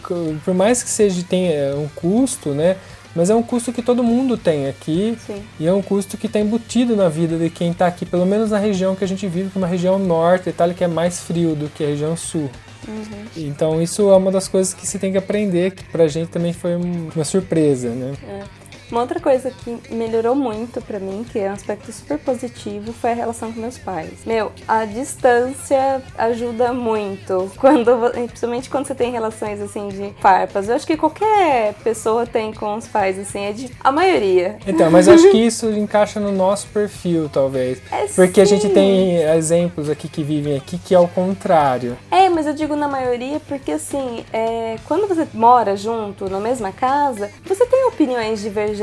por 0.44 0.54
mais 0.54 0.82
que 0.82 0.90
seja 0.90 1.22
tenha 1.28 1.76
um 1.76 1.88
custo, 1.88 2.50
né? 2.50 2.76
Mas 3.14 3.30
é 3.30 3.34
um 3.34 3.42
custo 3.42 3.72
que 3.72 3.80
todo 3.80 4.04
mundo 4.04 4.36
tem 4.36 4.68
aqui 4.68 5.16
Sim. 5.26 5.42
e 5.58 5.66
é 5.66 5.72
um 5.72 5.80
custo 5.80 6.18
que 6.18 6.26
está 6.26 6.38
embutido 6.38 6.94
na 6.94 7.08
vida 7.08 7.38
de 7.38 7.48
quem 7.48 7.70
está 7.70 7.86
aqui, 7.86 8.04
pelo 8.04 8.26
menos 8.26 8.50
na 8.50 8.58
região 8.58 8.94
que 8.94 9.02
a 9.02 9.08
gente 9.08 9.26
vive, 9.26 9.48
que 9.48 9.56
é 9.56 9.58
uma 9.58 9.66
região 9.66 9.98
norte, 9.98 10.50
Itália 10.50 10.74
que 10.74 10.84
é 10.84 10.86
mais 10.86 11.20
frio 11.20 11.54
do 11.54 11.70
que 11.70 11.82
a 11.82 11.86
região 11.86 12.14
sul. 12.14 12.50
Uhum. 12.86 13.26
Então 13.36 13.82
isso 13.82 14.10
é 14.10 14.16
uma 14.16 14.30
das 14.30 14.48
coisas 14.48 14.72
que 14.72 14.86
se 14.86 14.98
tem 14.98 15.12
que 15.12 15.18
aprender, 15.18 15.72
que 15.72 15.84
pra 15.84 16.06
gente 16.08 16.28
também 16.28 16.52
foi 16.52 16.76
uma 16.76 17.24
surpresa, 17.24 17.90
né? 17.90 18.14
É. 18.28 18.65
Uma 18.90 19.00
outra 19.00 19.18
coisa 19.18 19.50
que 19.50 19.76
melhorou 19.92 20.34
muito 20.34 20.80
para 20.80 21.00
mim, 21.00 21.24
que 21.30 21.38
é 21.38 21.50
um 21.50 21.54
aspecto 21.54 21.92
super 21.92 22.18
positivo, 22.18 22.92
foi 22.92 23.10
a 23.10 23.14
relação 23.14 23.52
com 23.52 23.60
meus 23.60 23.78
pais. 23.78 24.24
Meu, 24.24 24.52
a 24.66 24.84
distância 24.84 26.02
ajuda 26.16 26.72
muito, 26.72 27.50
quando, 27.58 28.10
principalmente 28.12 28.70
quando 28.70 28.86
você 28.86 28.94
tem 28.94 29.10
relações 29.10 29.60
assim 29.60 29.88
de 29.88 30.14
farpas. 30.20 30.68
Eu 30.68 30.76
acho 30.76 30.86
que 30.86 30.96
qualquer 30.96 31.74
pessoa 31.82 32.26
tem 32.26 32.52
com 32.52 32.76
os 32.76 32.86
pais, 32.86 33.18
assim, 33.18 33.40
é 33.40 33.52
de. 33.52 33.70
A 33.82 33.90
maioria. 33.90 34.58
Então, 34.66 34.90
mas 34.90 35.08
acho 35.08 35.30
que 35.30 35.38
isso 35.46 35.68
encaixa 35.70 36.20
no 36.20 36.30
nosso 36.30 36.68
perfil, 36.68 37.28
talvez. 37.28 37.80
É, 37.90 38.06
Porque 38.06 38.34
sim. 38.34 38.40
a 38.42 38.44
gente 38.44 38.68
tem 38.72 39.16
exemplos 39.22 39.90
aqui 39.90 40.08
que 40.08 40.22
vivem 40.22 40.56
aqui 40.56 40.78
que 40.78 40.94
é 40.94 40.98
o 40.98 41.08
contrário. 41.08 41.96
É, 42.10 42.28
mas 42.28 42.46
eu 42.46 42.54
digo 42.54 42.76
na 42.76 42.86
maioria 42.86 43.40
porque 43.40 43.72
assim, 43.72 44.24
é, 44.32 44.76
quando 44.86 45.08
você 45.08 45.26
mora 45.34 45.76
junto, 45.76 46.30
na 46.30 46.38
mesma 46.38 46.70
casa, 46.70 47.30
você 47.44 47.66
tem 47.66 47.84
opiniões 47.86 48.40
divergentes. 48.40 48.75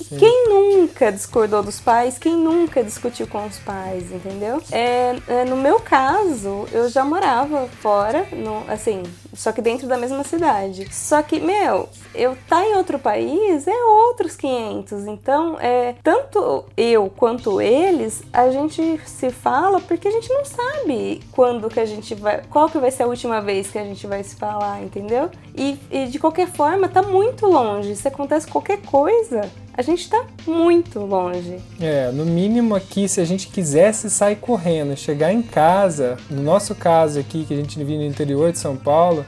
Sim. 0.00 0.16
Quem 0.16 0.48
nunca 0.48 1.12
discordou 1.12 1.62
dos 1.62 1.78
pais? 1.78 2.18
Quem 2.18 2.34
nunca 2.34 2.82
discutiu 2.82 3.26
com 3.26 3.46
os 3.46 3.58
pais, 3.58 4.10
entendeu? 4.10 4.62
É, 4.72 5.16
é, 5.28 5.44
no 5.44 5.56
meu 5.56 5.78
caso, 5.78 6.66
eu 6.72 6.88
já 6.88 7.04
morava 7.04 7.68
fora, 7.80 8.26
no, 8.32 8.64
assim, 8.66 9.02
só 9.34 9.52
que 9.52 9.62
dentro 9.62 9.86
da 9.86 9.96
mesma 9.96 10.24
cidade. 10.24 10.86
Só 10.92 11.22
que, 11.22 11.40
meu, 11.40 11.88
eu 12.14 12.36
tá 12.48 12.64
em 12.66 12.74
outro 12.74 12.98
país 12.98 13.66
é 13.66 13.84
outros 13.84 14.36
500. 14.36 15.06
Então, 15.06 15.58
é, 15.60 15.94
tanto 16.02 16.64
eu 16.76 17.10
quanto 17.16 17.60
eles, 17.60 18.22
a 18.32 18.50
gente 18.50 19.00
se 19.06 19.30
fala 19.30 19.80
porque 19.80 20.08
a 20.08 20.10
gente 20.10 20.28
não 20.28 20.44
sabe 20.44 21.20
quando 21.32 21.68
que 21.68 21.80
a 21.80 21.86
gente 21.86 22.14
vai, 22.14 22.42
qual 22.50 22.68
que 22.68 22.78
vai 22.78 22.90
ser 22.90 23.04
a 23.04 23.06
última 23.06 23.40
vez 23.40 23.70
que 23.70 23.78
a 23.78 23.84
gente 23.84 24.06
vai 24.06 24.22
se 24.22 24.36
falar, 24.36 24.82
entendeu? 24.82 25.30
E, 25.56 25.78
e 25.90 26.06
de 26.06 26.18
qualquer 26.18 26.48
forma, 26.48 26.88
tá 26.88 27.02
muito 27.02 27.46
longe. 27.46 27.94
Se 27.96 28.08
acontece 28.08 28.46
qualquer 28.46 28.80
coisa, 28.82 29.50
a 29.80 29.82
gente 29.82 30.00
está 30.00 30.26
muito 30.46 31.00
longe. 31.00 31.58
É, 31.80 32.10
no 32.12 32.24
mínimo 32.24 32.74
aqui, 32.74 33.08
se 33.08 33.20
a 33.20 33.24
gente 33.24 33.48
quisesse 33.48 34.10
sair 34.10 34.36
correndo, 34.36 34.96
chegar 34.96 35.32
em 35.32 35.42
casa, 35.42 36.18
no 36.28 36.42
nosso 36.42 36.74
caso 36.74 37.18
aqui, 37.18 37.44
que 37.44 37.54
a 37.54 37.56
gente 37.56 37.78
vive 37.78 37.96
no 37.96 38.04
interior 38.04 38.52
de 38.52 38.58
São 38.58 38.76
Paulo, 38.76 39.19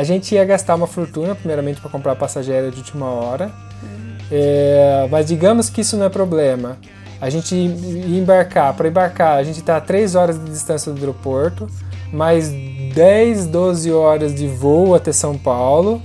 a 0.00 0.04
gente 0.04 0.34
ia 0.34 0.42
gastar 0.46 0.76
uma 0.76 0.86
fortuna, 0.86 1.34
primeiramente 1.34 1.78
para 1.78 1.90
comprar 1.90 2.16
passageira 2.16 2.70
de 2.70 2.78
última 2.78 3.04
hora. 3.04 3.50
Uhum. 3.82 4.16
É, 4.32 5.06
mas 5.10 5.26
digamos 5.26 5.68
que 5.68 5.82
isso 5.82 5.94
não 5.94 6.06
é 6.06 6.08
problema. 6.08 6.78
A 7.20 7.28
gente 7.28 7.54
ia 7.54 8.18
embarcar, 8.18 8.72
para 8.72 8.88
embarcar, 8.88 9.36
a 9.36 9.42
gente 9.42 9.60
está 9.60 9.76
a 9.76 9.80
3 9.80 10.14
horas 10.14 10.42
de 10.42 10.50
distância 10.50 10.90
do 10.90 10.98
aeroporto, 10.98 11.68
mais 12.10 12.48
10, 12.48 13.46
12 13.48 13.92
horas 13.92 14.34
de 14.34 14.48
voo 14.48 14.94
até 14.94 15.12
São 15.12 15.36
Paulo 15.36 16.00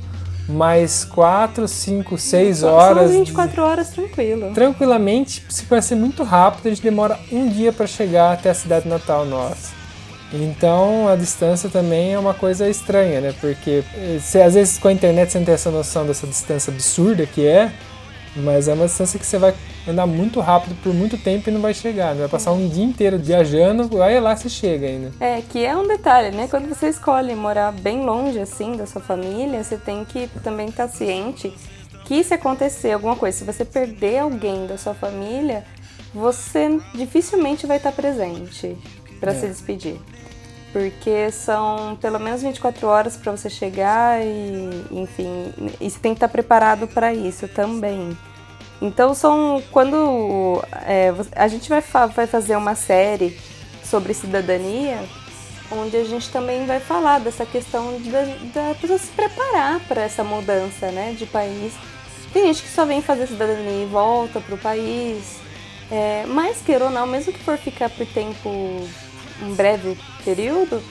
mais 0.48 1.04
4, 1.06 1.68
5, 1.68 2.20
6 2.20 2.62
horas. 2.62 3.10
São 3.10 3.20
24 3.20 3.64
horas 3.64 3.90
tranquilo. 3.90 4.52
Tranquilamente, 4.54 5.44
se 5.50 5.66
vai 5.66 5.82
ser 5.82 5.96
muito 5.96 6.22
rápido, 6.22 6.68
a 6.68 6.70
gente 6.70 6.84
demora 6.84 7.18
um 7.32 7.48
dia 7.48 7.74
para 7.74 7.88
chegar 7.88 8.34
até 8.34 8.52
a 8.52 8.54
cidade 8.54 8.88
natal 8.88 9.26
nossa. 9.26 9.74
Então 10.44 11.08
a 11.08 11.16
distância 11.16 11.70
também 11.70 12.14
é 12.14 12.20
uma 12.20 12.34
coisa 12.34 12.68
estranha, 12.70 13.22
né? 13.22 13.34
Porque 13.40 13.84
se, 14.22 14.42
às 14.42 14.54
vezes 14.54 14.78
com 14.78 14.88
a 14.88 14.94
internet 14.94 15.32
você 15.32 15.40
não 15.40 15.46
tem 15.46 15.54
essa 15.54 15.72
noção 15.72 16.06
dessa 16.06 16.28
distância 16.28 16.72
absurda 16.72 17.26
que 17.26 17.46
é, 17.46 17.72
mas 18.36 18.68
é 18.68 18.74
uma 18.74 18.86
distância 18.86 19.20
que 19.20 19.26
você 19.26 19.38
vai 19.38 19.54
andar 19.88 20.06
muito 20.06 20.40
rápido 20.40 20.76
por 20.82 20.94
muito 20.94 21.18
tempo 21.18 21.50
e 21.50 21.54
não 21.54 21.62
vai 21.62 21.74
chegar. 21.74 22.14
Né? 22.14 22.22
Vai 22.22 22.30
passar 22.30 22.52
um 22.52 22.68
dia 22.68 22.84
inteiro 22.84 23.18
viajando, 23.18 24.02
aí 24.02 24.20
lá 24.20 24.36
você 24.36 24.50
chega 24.50 24.88
ainda. 24.88 25.12
É, 25.20 25.42
que 25.42 25.64
é 25.64 25.76
um 25.76 25.88
detalhe, 25.88 26.36
né? 26.36 26.48
Quando 26.50 26.68
você 26.68 26.90
escolhe 26.90 27.34
morar 27.36 27.72
bem 27.72 28.04
longe, 28.04 28.40
assim, 28.40 28.76
da 28.76 28.86
sua 28.86 29.02
família, 29.02 29.64
você 29.64 29.78
tem 29.78 30.04
que 30.04 30.28
também 30.44 30.68
estar 30.68 30.88
ciente 30.88 31.54
que 32.06 32.24
se 32.24 32.34
acontecer 32.34 32.92
alguma 32.92 33.16
coisa, 33.16 33.38
se 33.38 33.44
você 33.44 33.66
perder 33.66 34.20
alguém 34.20 34.68
da 34.68 34.78
sua 34.78 34.94
família, 34.94 35.64
você 36.14 36.80
dificilmente 36.94 37.66
vai 37.66 37.78
estar 37.78 37.92
presente 37.92 38.78
para 39.20 39.32
é. 39.32 39.36
se 39.36 39.48
despedir. 39.48 39.98
Porque 40.76 41.32
são 41.32 41.98
pelo 42.02 42.20
menos 42.20 42.42
24 42.42 42.86
horas 42.86 43.16
para 43.16 43.32
você 43.32 43.50
chegar 43.50 44.22
e, 44.22 44.86
enfim, 44.92 45.54
e 45.80 45.90
você 45.90 45.98
tem 46.00 46.12
que 46.12 46.18
estar 46.18 46.28
preparado 46.28 46.86
para 46.86 47.14
isso 47.14 47.48
também. 47.48 48.18
Então 48.82 49.14
são 49.14 49.64
quando 49.72 50.62
é, 50.86 51.14
a 51.34 51.48
gente 51.48 51.70
vai, 51.70 51.80
fa 51.80 52.08
vai 52.08 52.28
fazer 52.28 52.58
uma 52.58 52.76
série 52.76 53.40
sobre 53.86 54.14
cidadania, 54.14 55.02
onde 55.72 55.96
a 55.96 56.04
gente 56.04 56.30
também 56.30 56.66
vai 56.66 56.82
falar 56.82 57.22
dessa 57.22 57.46
questão 57.46 57.98
da, 58.02 58.26
da 58.54 58.76
pessoa 58.76 59.00
se 59.00 59.12
preparar 59.12 59.80
para 59.88 60.02
essa 60.02 60.26
mudança, 60.26 60.92
né, 60.92 61.16
de 61.18 61.26
país. 61.26 61.72
Tem 62.34 62.48
gente 62.48 62.64
que 62.64 62.70
só 62.70 62.84
vem 62.84 63.02
fazer 63.02 63.28
cidadania 63.28 63.84
e 63.84 63.86
volta 63.86 64.42
para 64.42 64.56
o 64.56 64.58
país, 64.58 65.40
é, 65.90 66.26
mas 66.28 66.58
queira 66.62 66.84
ou 66.84 66.92
não, 66.92 67.08
mesmo 67.08 67.32
que 67.32 67.40
for 67.40 67.58
ficar 67.58 67.90
por 67.90 68.06
tempo 68.08 68.86
um 69.42 69.54
breve 69.54 69.98
período, 70.24 70.82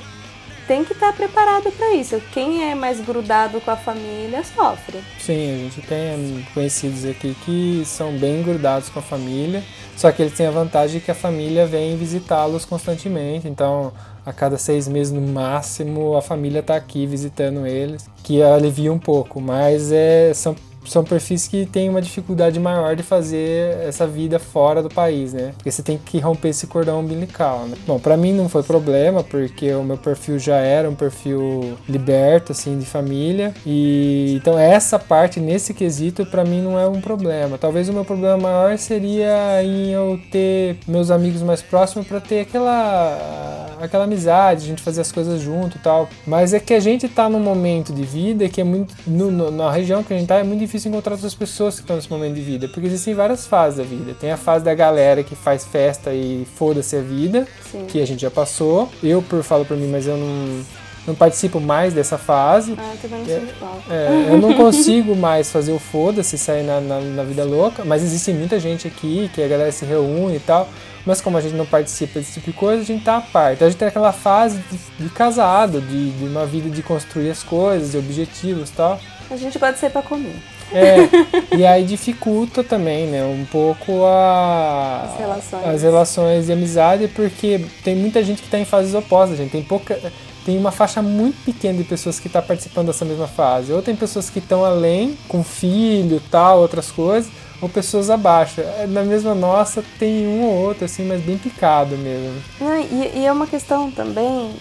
tem 0.67 0.85
que 0.85 0.93
estar 0.93 1.09
tá 1.09 1.13
preparado 1.13 1.71
para 1.73 1.95
isso. 1.95 2.21
Quem 2.33 2.71
é 2.71 2.75
mais 2.75 3.01
grudado 3.01 3.61
com 3.61 3.71
a 3.71 3.77
família 3.77 4.43
sofre. 4.45 4.99
Sim, 5.19 5.55
a 5.55 5.59
gente 5.59 5.83
tem 5.83 6.47
conhecidos 6.55 7.05
aqui 7.05 7.37
que 7.45 7.83
são 7.85 8.13
bem 8.17 8.43
grudados 8.43 8.89
com 8.89 8.99
a 8.99 9.03
família, 9.03 9.63
só 9.97 10.11
que 10.11 10.23
eles 10.23 10.35
têm 10.35 10.47
a 10.47 10.51
vantagem 10.51 11.01
que 11.01 11.11
a 11.11 11.15
família 11.15 11.67
vem 11.67 11.97
visitá-los 11.97 12.65
constantemente, 12.65 13.49
então 13.49 13.93
a 14.25 14.33
cada 14.33 14.57
seis 14.57 14.89
meses 14.89 15.13
no 15.13 15.21
máximo 15.21 16.17
a 16.17 16.23
família 16.23 16.61
está 16.61 16.77
aqui 16.77 17.07
visitando 17.07 17.67
eles, 17.67 18.09
que 18.23 18.43
alivia 18.43 18.93
um 18.93 18.99
pouco, 18.99 19.41
mas 19.41 19.93
é, 19.93 20.33
são 20.33 20.57
são 20.87 21.05
perfis 21.05 21.49
que 21.49 21.67
têm 21.67 21.88
uma 21.88 22.00
dificuldade 22.00 22.59
maior 22.61 22.97
de 22.97 23.03
fazer 23.03 23.76
essa 23.87 24.07
vida 24.07 24.38
fora 24.38 24.83
do 24.83 24.88
país, 24.88 25.33
né? 25.33 25.53
Porque 25.57 25.71
você 25.71 25.83
tem 25.83 25.99
que 25.99 26.19
romper 26.19 26.49
esse 26.49 26.67
cordão 26.67 27.00
umbilical, 27.00 27.67
né? 27.67 27.76
Bom, 27.87 27.99
para 27.99 28.17
mim 28.17 28.33
não 28.33 28.49
foi 28.49 28.62
problema, 28.62 29.23
porque 29.23 29.73
o 29.75 29.83
meu 29.83 29.97
perfil 29.97 30.38
já 30.38 30.57
era 30.57 30.88
um 30.88 30.95
perfil 30.95 31.76
liberto, 31.88 32.53
assim, 32.53 32.79
de 32.79 32.87
família. 32.87 33.55
E 33.67 34.35
então 34.37 34.59
essa 34.59 34.99
parte, 34.99 35.41
nesse 35.41 35.75
quesito, 35.75 36.26
para 36.26 36.45
mim 36.45 36.61
não 36.61 36.79
é 36.79 36.87
um 36.87 37.00
problema. 37.00 37.59
Talvez 37.59 37.88
o 37.88 37.93
meu 37.93 38.05
problema 38.05 38.37
maior 38.37 38.76
seria 38.79 39.62
em 39.62 39.91
eu 39.91 40.21
ter 40.31 40.79
meus 40.87 41.11
amigos 41.11 41.43
mais 41.43 41.62
próximos 41.62 42.07
para 42.07 42.21
ter 42.21 42.41
aquela, 42.41 43.76
aquela 43.81 44.05
amizade, 44.05 44.64
a 44.64 44.69
gente 44.69 44.83
fazer 44.83 45.00
as 45.00 45.12
coisas 45.12 45.41
junto 45.41 45.76
e 45.76 45.81
tal. 45.81 46.09
Mas 46.26 46.53
é 46.53 46.61
que 46.61 46.75
a 46.75 46.81
gente 46.81 47.09
tá 47.09 47.29
num 47.29 47.41
momento 47.41 47.93
de 47.93 48.03
vida 48.03 48.49
que 48.49 48.61
é 48.61 48.64
muito. 48.64 48.95
No, 49.07 49.31
no, 49.31 49.50
na 49.50 49.71
região 49.71 50.03
que 50.03 50.12
a 50.12 50.19
gente 50.19 50.29
tá 50.29 50.38
é 50.38 50.45
muito 50.45 50.61
difícil 50.61 50.74
difícil 50.75 50.90
encontrar 50.90 51.12
outras 51.12 51.35
pessoas 51.35 51.76
que 51.76 51.83
estão 51.83 51.95
nesse 51.95 52.11
momento 52.11 52.35
de 52.35 52.40
vida, 52.40 52.69
porque 52.69 52.87
existem 52.87 53.14
várias 53.14 53.47
fases 53.47 53.78
da 53.78 53.85
vida. 53.85 54.14
Tem 54.19 54.33
a 54.33 54.37
fase 54.37 54.64
da 54.64 54.75
galera 54.75 55.23
que 55.23 55.37
faz 55.37 55.64
festa 55.64 56.12
e 56.12 56.47
foda-se 56.57 56.97
a 56.97 57.00
vida, 57.00 57.47
Sim. 57.71 57.87
que 57.87 58.02
a 58.02 58.07
gente 58.07 58.23
já 58.23 58.31
passou. 58.31 58.90
Eu 59.02 59.23
por 59.23 59.43
falo 59.45 59.64
por 59.64 59.76
mim, 59.76 59.88
mas 59.88 60.07
eu 60.07 60.16
não 60.16 60.64
não 61.07 61.14
participo 61.14 61.61
mais 61.61 61.93
dessa 61.93 62.16
fase. 62.16 62.75
Ah, 62.78 62.93
eu 62.95 62.99
também 62.99 63.21
não 63.21 63.95
é, 63.95 64.33
eu 64.33 64.38
não 64.38 64.54
consigo 64.54 65.14
mais 65.14 65.52
fazer 65.52 65.71
o 65.71 65.78
foda-se, 65.78 66.38
sair 66.38 66.62
na, 66.62 66.81
na, 66.81 66.99
na, 66.99 67.23
vida 67.23 67.45
louca, 67.45 67.85
mas 67.85 68.02
existe 68.02 68.33
muita 68.33 68.59
gente 68.59 68.88
aqui 68.88 69.31
que 69.35 69.43
a 69.43 69.47
galera 69.47 69.71
se 69.71 69.85
reúne 69.85 70.37
e 70.37 70.40
tal. 70.40 70.66
Mas 71.04 71.21
como 71.21 71.37
a 71.37 71.40
gente 71.43 71.54
não 71.54 71.66
participa 71.66 72.19
desse 72.19 72.33
tipo 72.33 72.50
de 72.50 72.57
coisa, 72.57 72.81
a 72.81 72.87
gente 72.87 73.04
tá 73.04 73.19
à 73.19 73.21
parte. 73.21 73.57
Então 73.57 73.69
a 73.69 73.71
gente 73.71 73.78
tem 73.78 73.88
aquela 73.88 74.12
fase 74.12 74.59
de, 74.71 75.04
de 75.04 75.11
casado, 75.11 75.78
de, 75.83 76.12
de, 76.12 76.25
uma 76.25 76.47
vida 76.47 76.71
de 76.71 76.83
construir 76.83 77.28
as 77.28 77.43
coisas, 77.43 77.93
de 77.93 77.99
objetivos 77.99 78.71
e 78.71 78.73
tal. 78.73 78.99
A 79.31 79.37
gente 79.37 79.59
pode 79.59 79.78
sair 79.78 79.90
pra 79.90 80.00
comer. 80.00 80.37
É, 80.73 81.56
e 81.56 81.66
aí 81.66 81.85
dificulta 81.85 82.64
também, 82.64 83.06
né, 83.06 83.25
um 83.25 83.44
pouco 83.44 84.04
a, 84.04 85.02
as, 85.04 85.18
relações. 85.18 85.66
as 85.66 85.83
relações 85.83 86.47
de 86.47 86.52
amizade, 86.52 87.09
porque 87.09 87.64
tem 87.83 87.94
muita 87.94 88.23
gente 88.23 88.40
que 88.40 88.49
está 88.49 88.59
em 88.59 88.64
fases 88.64 88.94
opostas, 88.94 89.38
gente. 89.38 89.52
Tem 89.52 89.62
pouca. 89.62 89.99
Tem 90.44 90.59
uma 90.59 90.71
faixa 90.71 91.00
muito 91.00 91.42
pequena 91.42 91.78
de 91.78 91.85
pessoas 91.85 92.21
que 92.21 92.26
está 92.26 92.42
participando 92.42 92.88
dessa 92.88 93.04
mesma 93.04 93.26
fase. 93.26 93.73
Ou 93.73 93.80
tem 93.80 93.97
pessoas 93.97 94.28
que 94.28 94.40
estão 94.40 94.62
além, 94.62 95.16
com 95.26 95.42
filho, 95.42 96.21
tal, 96.30 96.61
outras 96.61 96.90
coisas, 96.90 97.33
ou 97.62 97.68
pessoas 97.68 98.11
abaixo. 98.11 98.61
É, 98.61 98.87
na 98.87 99.02
mesma 99.02 99.35
nossa 99.35 99.83
tem 99.99 100.26
um 100.26 100.44
ou 100.44 100.52
outro, 100.66 100.85
assim, 100.85 101.06
mas 101.06 101.23
bem 101.23 101.38
picado 101.38 101.97
mesmo. 101.97 102.42
Não, 102.61 102.78
e, 102.78 103.21
e, 103.21 103.25
é 103.25 103.33
uma 103.33 103.47
questão 103.47 103.90
também, 103.90 104.54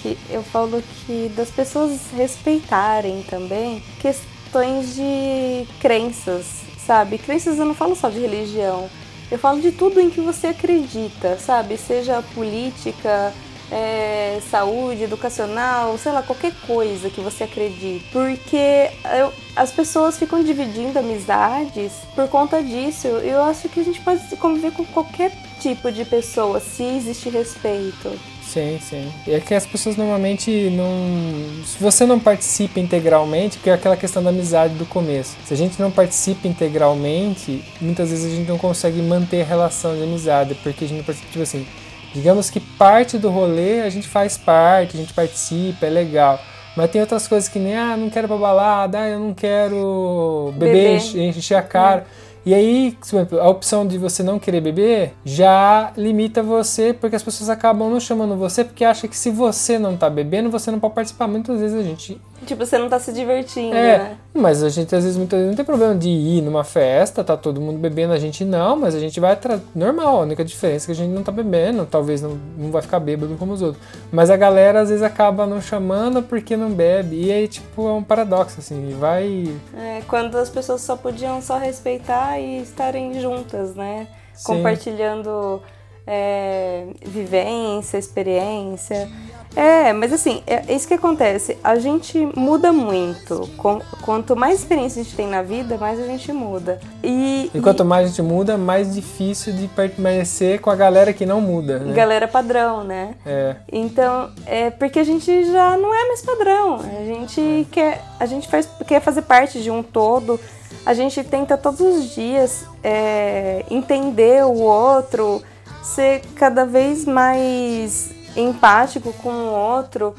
que 0.00 0.16
eu 0.30 0.44
falo 0.44 0.80
que 1.04 1.32
das 1.36 1.50
pessoas 1.50 1.98
respeitarem 2.16 3.24
também 3.28 3.82
questão 4.00 4.33
questões 4.54 4.94
de 4.94 5.66
crenças, 5.80 6.46
sabe? 6.86 7.18
Crenças 7.18 7.58
eu 7.58 7.64
não 7.64 7.74
falo 7.74 7.96
só 7.96 8.08
de 8.08 8.20
religião, 8.20 8.88
eu 9.28 9.36
falo 9.36 9.60
de 9.60 9.72
tudo 9.72 10.00
em 10.00 10.08
que 10.08 10.20
você 10.20 10.46
acredita, 10.48 11.36
sabe? 11.38 11.76
Seja 11.76 12.22
política, 12.36 13.34
é, 13.72 14.40
saúde, 14.48 15.02
educacional, 15.02 15.98
sei 15.98 16.12
lá, 16.12 16.22
qualquer 16.22 16.52
coisa 16.68 17.10
que 17.10 17.20
você 17.20 17.42
acredite. 17.44 18.06
Porque 18.12 18.90
eu, 19.18 19.32
as 19.56 19.72
pessoas 19.72 20.16
ficam 20.16 20.44
dividindo 20.44 21.00
amizades 21.00 21.92
por 22.14 22.28
conta 22.28 22.62
disso. 22.62 23.08
Eu 23.08 23.42
acho 23.42 23.68
que 23.68 23.80
a 23.80 23.84
gente 23.84 24.00
pode 24.02 24.20
conviver 24.36 24.70
com 24.70 24.84
qualquer 24.84 25.32
tipo 25.58 25.90
de 25.90 26.04
pessoa 26.04 26.60
se 26.60 26.84
existe 26.84 27.28
respeito. 27.28 28.33
Sim, 28.54 28.78
sim. 28.80 29.12
É 29.26 29.40
que 29.40 29.52
as 29.52 29.66
pessoas 29.66 29.96
normalmente 29.96 30.70
não. 30.70 31.64
Se 31.66 31.82
você 31.82 32.06
não 32.06 32.20
participa 32.20 32.78
integralmente, 32.78 33.58
que 33.58 33.68
é 33.68 33.72
aquela 33.72 33.96
questão 33.96 34.22
da 34.22 34.30
amizade 34.30 34.74
do 34.74 34.86
começo. 34.86 35.36
Se 35.44 35.52
a 35.52 35.56
gente 35.56 35.80
não 35.82 35.90
participa 35.90 36.46
integralmente, 36.46 37.64
muitas 37.80 38.10
vezes 38.10 38.32
a 38.32 38.36
gente 38.36 38.48
não 38.48 38.56
consegue 38.56 39.02
manter 39.02 39.42
a 39.42 39.44
relação 39.44 39.96
de 39.96 40.04
amizade, 40.04 40.54
porque 40.62 40.84
a 40.84 40.88
gente 40.88 40.98
não 40.98 41.04
participa, 41.04 41.32
tipo 41.32 41.42
assim, 41.42 41.66
digamos 42.14 42.48
que 42.48 42.60
parte 42.60 43.18
do 43.18 43.28
rolê 43.28 43.80
a 43.80 43.90
gente 43.90 44.06
faz 44.06 44.38
parte, 44.38 44.96
a 44.96 45.00
gente 45.00 45.12
participa, 45.12 45.86
é 45.86 45.90
legal. 45.90 46.40
Mas 46.76 46.90
tem 46.90 47.00
outras 47.00 47.26
coisas 47.26 47.48
que 47.48 47.58
nem, 47.58 47.76
ah, 47.76 47.96
não 47.96 48.08
quero 48.08 48.28
pra 48.28 48.36
balada, 48.36 49.00
ah, 49.00 49.08
eu 49.08 49.18
não 49.18 49.34
quero 49.34 50.52
beber, 50.56 51.00
Beber. 51.00 51.28
encher 51.28 51.56
a 51.56 51.62
cara. 51.62 52.06
E 52.46 52.52
aí, 52.52 52.96
a 53.40 53.48
opção 53.48 53.86
de 53.86 53.96
você 53.96 54.22
não 54.22 54.38
querer 54.38 54.60
beber 54.60 55.14
já 55.24 55.92
limita 55.96 56.42
você, 56.42 56.92
porque 56.92 57.16
as 57.16 57.22
pessoas 57.22 57.48
acabam 57.48 57.88
não 57.88 57.98
chamando 57.98 58.36
você 58.36 58.62
porque 58.62 58.84
acham 58.84 59.08
que 59.08 59.16
se 59.16 59.30
você 59.30 59.78
não 59.78 59.96
tá 59.96 60.10
bebendo, 60.10 60.50
você 60.50 60.70
não 60.70 60.78
pode 60.78 60.94
participar. 60.94 61.26
Muitas 61.26 61.60
vezes 61.60 61.78
a 61.78 61.82
gente. 61.82 62.20
Tipo, 62.44 62.66
você 62.66 62.76
não 62.76 62.88
tá 62.88 62.98
se 62.98 63.12
divertindo, 63.12 63.74
É, 63.74 63.98
né? 63.98 64.16
mas 64.34 64.62
a 64.62 64.68
gente 64.68 64.94
às 64.94 65.02
vezes 65.02 65.16
muitas 65.16 65.38
vezes 65.38 65.50
não 65.50 65.56
tem 65.56 65.64
problema 65.64 65.94
de 65.94 66.08
ir 66.10 66.42
numa 66.42 66.62
festa, 66.62 67.24
tá 67.24 67.36
todo 67.36 67.60
mundo 67.60 67.78
bebendo, 67.78 68.12
a 68.12 68.18
gente 68.18 68.44
não, 68.44 68.76
mas 68.76 68.94
a 68.94 69.00
gente 69.00 69.18
vai 69.18 69.38
normal. 69.74 70.16
A 70.16 70.20
única 70.20 70.44
diferença 70.44 70.84
é 70.84 70.86
que 70.86 70.92
a 70.92 71.04
gente 71.04 71.14
não 71.14 71.22
tá 71.22 71.32
bebendo, 71.32 71.86
talvez 71.86 72.20
não, 72.20 72.38
não 72.58 72.70
vai 72.70 72.82
ficar 72.82 73.00
bêbado 73.00 73.36
como 73.36 73.52
os 73.52 73.62
outros. 73.62 73.82
Mas 74.12 74.30
a 74.30 74.36
galera 74.36 74.80
às 74.80 74.88
vezes 74.90 75.02
acaba 75.02 75.46
não 75.46 75.60
chamando 75.60 76.22
porque 76.22 76.56
não 76.56 76.70
bebe. 76.70 77.24
E 77.24 77.32
aí, 77.32 77.48
tipo, 77.48 77.88
é 77.88 77.92
um 77.92 78.02
paradoxo, 78.02 78.56
assim, 78.58 78.94
vai. 78.98 79.54
É, 79.76 80.02
quando 80.06 80.36
as 80.36 80.50
pessoas 80.50 80.82
só 80.82 80.96
podiam 80.96 81.40
só 81.40 81.56
respeitar 81.56 82.38
e 82.38 82.60
estarem 82.62 83.20
juntas, 83.20 83.74
né? 83.74 84.06
Sim. 84.34 84.54
Compartilhando 84.54 85.62
é, 86.06 86.86
vivência, 87.04 87.96
experiência. 87.96 89.08
É, 89.56 89.92
mas 89.92 90.12
assim, 90.12 90.42
é 90.46 90.72
isso 90.74 90.88
que 90.88 90.94
acontece. 90.94 91.56
A 91.62 91.76
gente 91.78 92.28
muda 92.36 92.72
muito. 92.72 93.48
Com- 93.56 93.80
quanto 94.02 94.34
mais 94.34 94.58
experiência 94.58 95.00
a 95.00 95.04
gente 95.04 95.14
tem 95.14 95.28
na 95.28 95.42
vida, 95.42 95.78
mais 95.78 96.00
a 96.00 96.04
gente 96.06 96.32
muda. 96.32 96.80
E, 97.02 97.50
E 97.54 97.60
quanto 97.60 97.84
mais 97.84 98.06
a 98.06 98.08
gente 98.08 98.22
muda, 98.22 98.58
mais 98.58 98.94
difícil 98.94 99.52
de 99.52 99.68
permanecer 99.68 100.60
com 100.60 100.70
a 100.70 100.76
galera 100.76 101.12
que 101.12 101.24
não 101.24 101.40
muda, 101.40 101.80
e 101.84 101.88
né? 101.88 101.94
galera 101.94 102.26
padrão, 102.26 102.82
né? 102.82 103.14
É. 103.24 103.56
Então, 103.70 104.30
é 104.46 104.70
porque 104.70 104.98
a 104.98 105.04
gente 105.04 105.44
já 105.44 105.76
não 105.76 105.94
é 105.94 106.08
mais 106.08 106.20
padrão. 106.22 106.80
A 106.80 107.04
gente 107.04 107.66
quer, 107.70 108.02
a 108.18 108.26
gente 108.26 108.48
faz, 108.48 108.68
quer 108.86 109.00
fazer 109.00 109.22
parte 109.22 109.62
de 109.62 109.70
um 109.70 109.82
todo. 109.82 110.40
A 110.84 110.92
gente 110.92 111.22
tenta 111.24 111.56
todos 111.56 111.80
os 111.80 112.14
dias 112.14 112.66
é, 112.82 113.64
entender 113.70 114.44
o 114.44 114.60
outro, 114.60 115.40
ser 115.82 116.22
cada 116.34 116.66
vez 116.66 117.04
mais 117.06 118.10
empático 118.36 119.12
com 119.14 119.30
o 119.30 119.50
outro. 119.52 120.14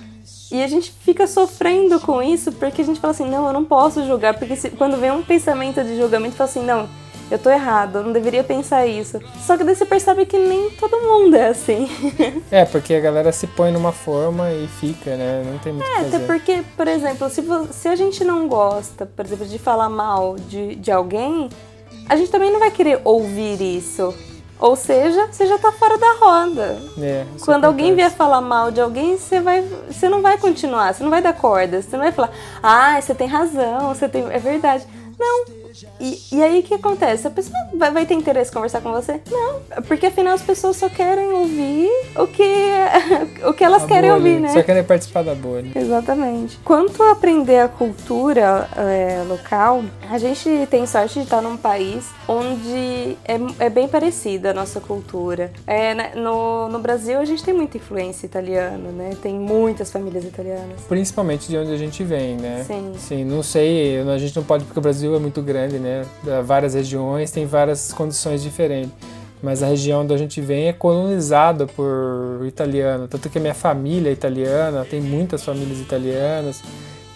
E 0.51 0.63
a 0.63 0.67
gente 0.67 0.91
fica 1.01 1.25
sofrendo 1.27 1.99
com 1.99 2.21
isso 2.21 2.51
porque 2.51 2.81
a 2.81 2.85
gente 2.85 2.99
fala 2.99 3.11
assim, 3.11 3.27
não, 3.29 3.47
eu 3.47 3.53
não 3.53 3.65
posso 3.65 4.05
julgar. 4.05 4.33
Porque 4.37 4.55
se- 4.55 4.69
quando 4.71 4.97
vem 4.97 5.11
um 5.11 5.23
pensamento 5.23 5.83
de 5.83 5.97
julgamento, 5.97 6.35
fala 6.35 6.49
assim, 6.49 6.63
não, 6.63 6.87
eu 7.31 7.39
tô 7.39 7.49
errado, 7.49 7.97
eu 7.97 8.03
não 8.03 8.11
deveria 8.13 8.43
pensar 8.43 8.85
isso. 8.85 9.19
Só 9.45 9.57
que 9.57 9.63
daí 9.63 9.75
você 9.75 9.85
percebe 9.85 10.25
que 10.25 10.37
nem 10.37 10.69
todo 10.71 10.97
mundo 11.01 11.35
é 11.35 11.47
assim. 11.49 11.89
É, 12.51 12.63
porque 12.63 12.93
a 12.93 12.99
galera 12.99 13.31
se 13.31 13.47
põe 13.47 13.71
numa 13.71 13.91
forma 13.91 14.51
e 14.51 14.67
fica, 14.79 15.15
né? 15.17 15.43
Não 15.51 15.57
tem 15.57 15.73
muito 15.73 15.85
É, 15.87 16.01
até 16.01 16.19
porque, 16.19 16.63
por 16.77 16.87
exemplo, 16.87 17.27
se, 17.29 17.43
se 17.71 17.87
a 17.87 17.95
gente 17.95 18.23
não 18.23 18.47
gosta, 18.47 19.05
por 19.07 19.25
exemplo, 19.25 19.45
de 19.47 19.57
falar 19.57 19.89
mal 19.89 20.35
de, 20.47 20.75
de 20.75 20.91
alguém, 20.91 21.49
a 22.07 22.15
gente 22.15 22.29
também 22.29 22.51
não 22.51 22.59
vai 22.59 22.69
querer 22.69 23.01
ouvir 23.03 23.59
isso. 23.59 24.13
Ou 24.59 24.75
seja, 24.75 25.27
você 25.31 25.45
já 25.45 25.57
tá 25.57 25.71
fora 25.71 25.97
da 25.97 26.13
roda. 26.13 26.79
É, 26.99 27.25
Quando 27.43 27.65
alguém 27.65 27.93
vier 27.93 28.09
falar 28.09 28.41
mal 28.41 28.71
de 28.71 28.79
alguém, 28.79 29.17
você, 29.17 29.41
vai, 29.41 29.61
você 29.61 30.07
não 30.07 30.21
vai 30.21 30.37
continuar, 30.37 30.93
você 30.93 31.03
não 31.03 31.09
vai 31.09 31.21
dar 31.21 31.33
corda, 31.33 31.81
você 31.81 31.95
não 31.97 32.03
vai 32.03 32.11
falar, 32.13 32.31
ah, 32.63 32.99
você 32.99 33.13
tem 33.13 33.27
razão, 33.27 33.93
você 33.93 34.07
tem. 34.07 34.25
É 34.31 34.39
verdade. 34.39 34.85
Não. 35.19 35.64
E, 35.99 36.19
e 36.31 36.43
aí 36.43 36.59
o 36.59 36.63
que 36.63 36.73
acontece? 36.73 37.27
A 37.27 37.31
pessoa 37.31 37.57
vai, 37.73 37.91
vai 37.91 38.05
ter 38.05 38.13
interesse 38.13 38.51
em 38.51 38.53
conversar 38.53 38.81
com 38.81 38.91
você? 38.91 39.19
Não. 39.29 39.81
Porque 39.87 40.07
afinal 40.07 40.33
as 40.33 40.41
pessoas 40.41 40.77
só 40.77 40.89
querem 40.89 41.31
ouvir 41.33 41.89
o 42.15 42.27
que, 42.27 42.43
o 43.47 43.53
que 43.53 43.63
elas 43.63 43.83
A 43.83 43.87
querem 43.87 44.09
bolha, 44.11 44.15
ouvir, 44.15 44.39
né? 44.39 44.53
Só 44.53 44.63
querem 44.63 44.83
participar 44.83 45.23
da 45.23 45.35
bolha. 45.35 45.71
Exatamente. 45.75 46.57
Quanto 46.63 47.01
a 47.03 47.11
aprender 47.11 47.59
a 47.59 47.67
cultura 47.67 48.69
é, 48.75 49.23
local, 49.27 49.83
a 50.09 50.17
gente 50.17 50.67
tem 50.69 50.85
sorte 50.85 51.15
de 51.15 51.21
estar 51.21 51.41
num 51.41 51.57
país 51.57 52.05
onde 52.27 53.17
é, 53.25 53.65
é 53.65 53.69
bem 53.69 53.87
parecida 53.87 54.51
a 54.51 54.53
nossa 54.53 54.79
cultura. 54.79 55.51
É, 55.65 55.93
né, 55.93 56.11
no, 56.15 56.69
no 56.69 56.79
Brasil 56.79 57.19
a 57.19 57.25
gente 57.25 57.43
tem 57.43 57.53
muita 57.53 57.77
influência 57.77 58.25
italiana, 58.25 58.91
né? 58.91 59.15
Tem 59.21 59.33
muitas 59.33 59.91
famílias 59.91 60.23
italianas. 60.23 60.81
Principalmente 60.87 61.47
de 61.47 61.57
onde 61.57 61.71
a 61.71 61.77
gente 61.77 62.03
vem, 62.03 62.35
né? 62.37 62.63
Sim. 62.65 62.93
Sim, 62.97 63.23
não 63.23 63.41
sei, 63.41 63.99
a 64.01 64.17
gente 64.17 64.35
não 64.35 64.43
pode, 64.43 64.65
porque 64.65 64.79
o 64.79 64.81
Brasil 64.81 65.15
é 65.15 65.19
muito 65.19 65.41
grande, 65.41 65.64
né? 65.73 66.05
Há 66.27 66.41
Várias 66.41 66.73
regiões, 66.73 67.31
tem 67.31 67.45
várias 67.45 67.91
condições 67.91 68.41
diferentes. 68.41 68.93
Mas 69.41 69.61
a 69.61 69.67
região 69.67 70.01
onde 70.01 70.13
a 70.13 70.17
gente 70.17 70.41
vem 70.41 70.67
é 70.67 70.73
colonizada 70.73 71.67
por 71.67 72.45
italiano. 72.47 73.07
Tanto 73.07 73.29
que 73.29 73.37
a 73.37 73.41
minha 73.41 73.53
família 73.53 74.09
é 74.09 74.13
italiana, 74.13 74.85
tem 74.85 75.01
muitas 75.01 75.43
famílias 75.43 75.79
italianas. 75.79 76.63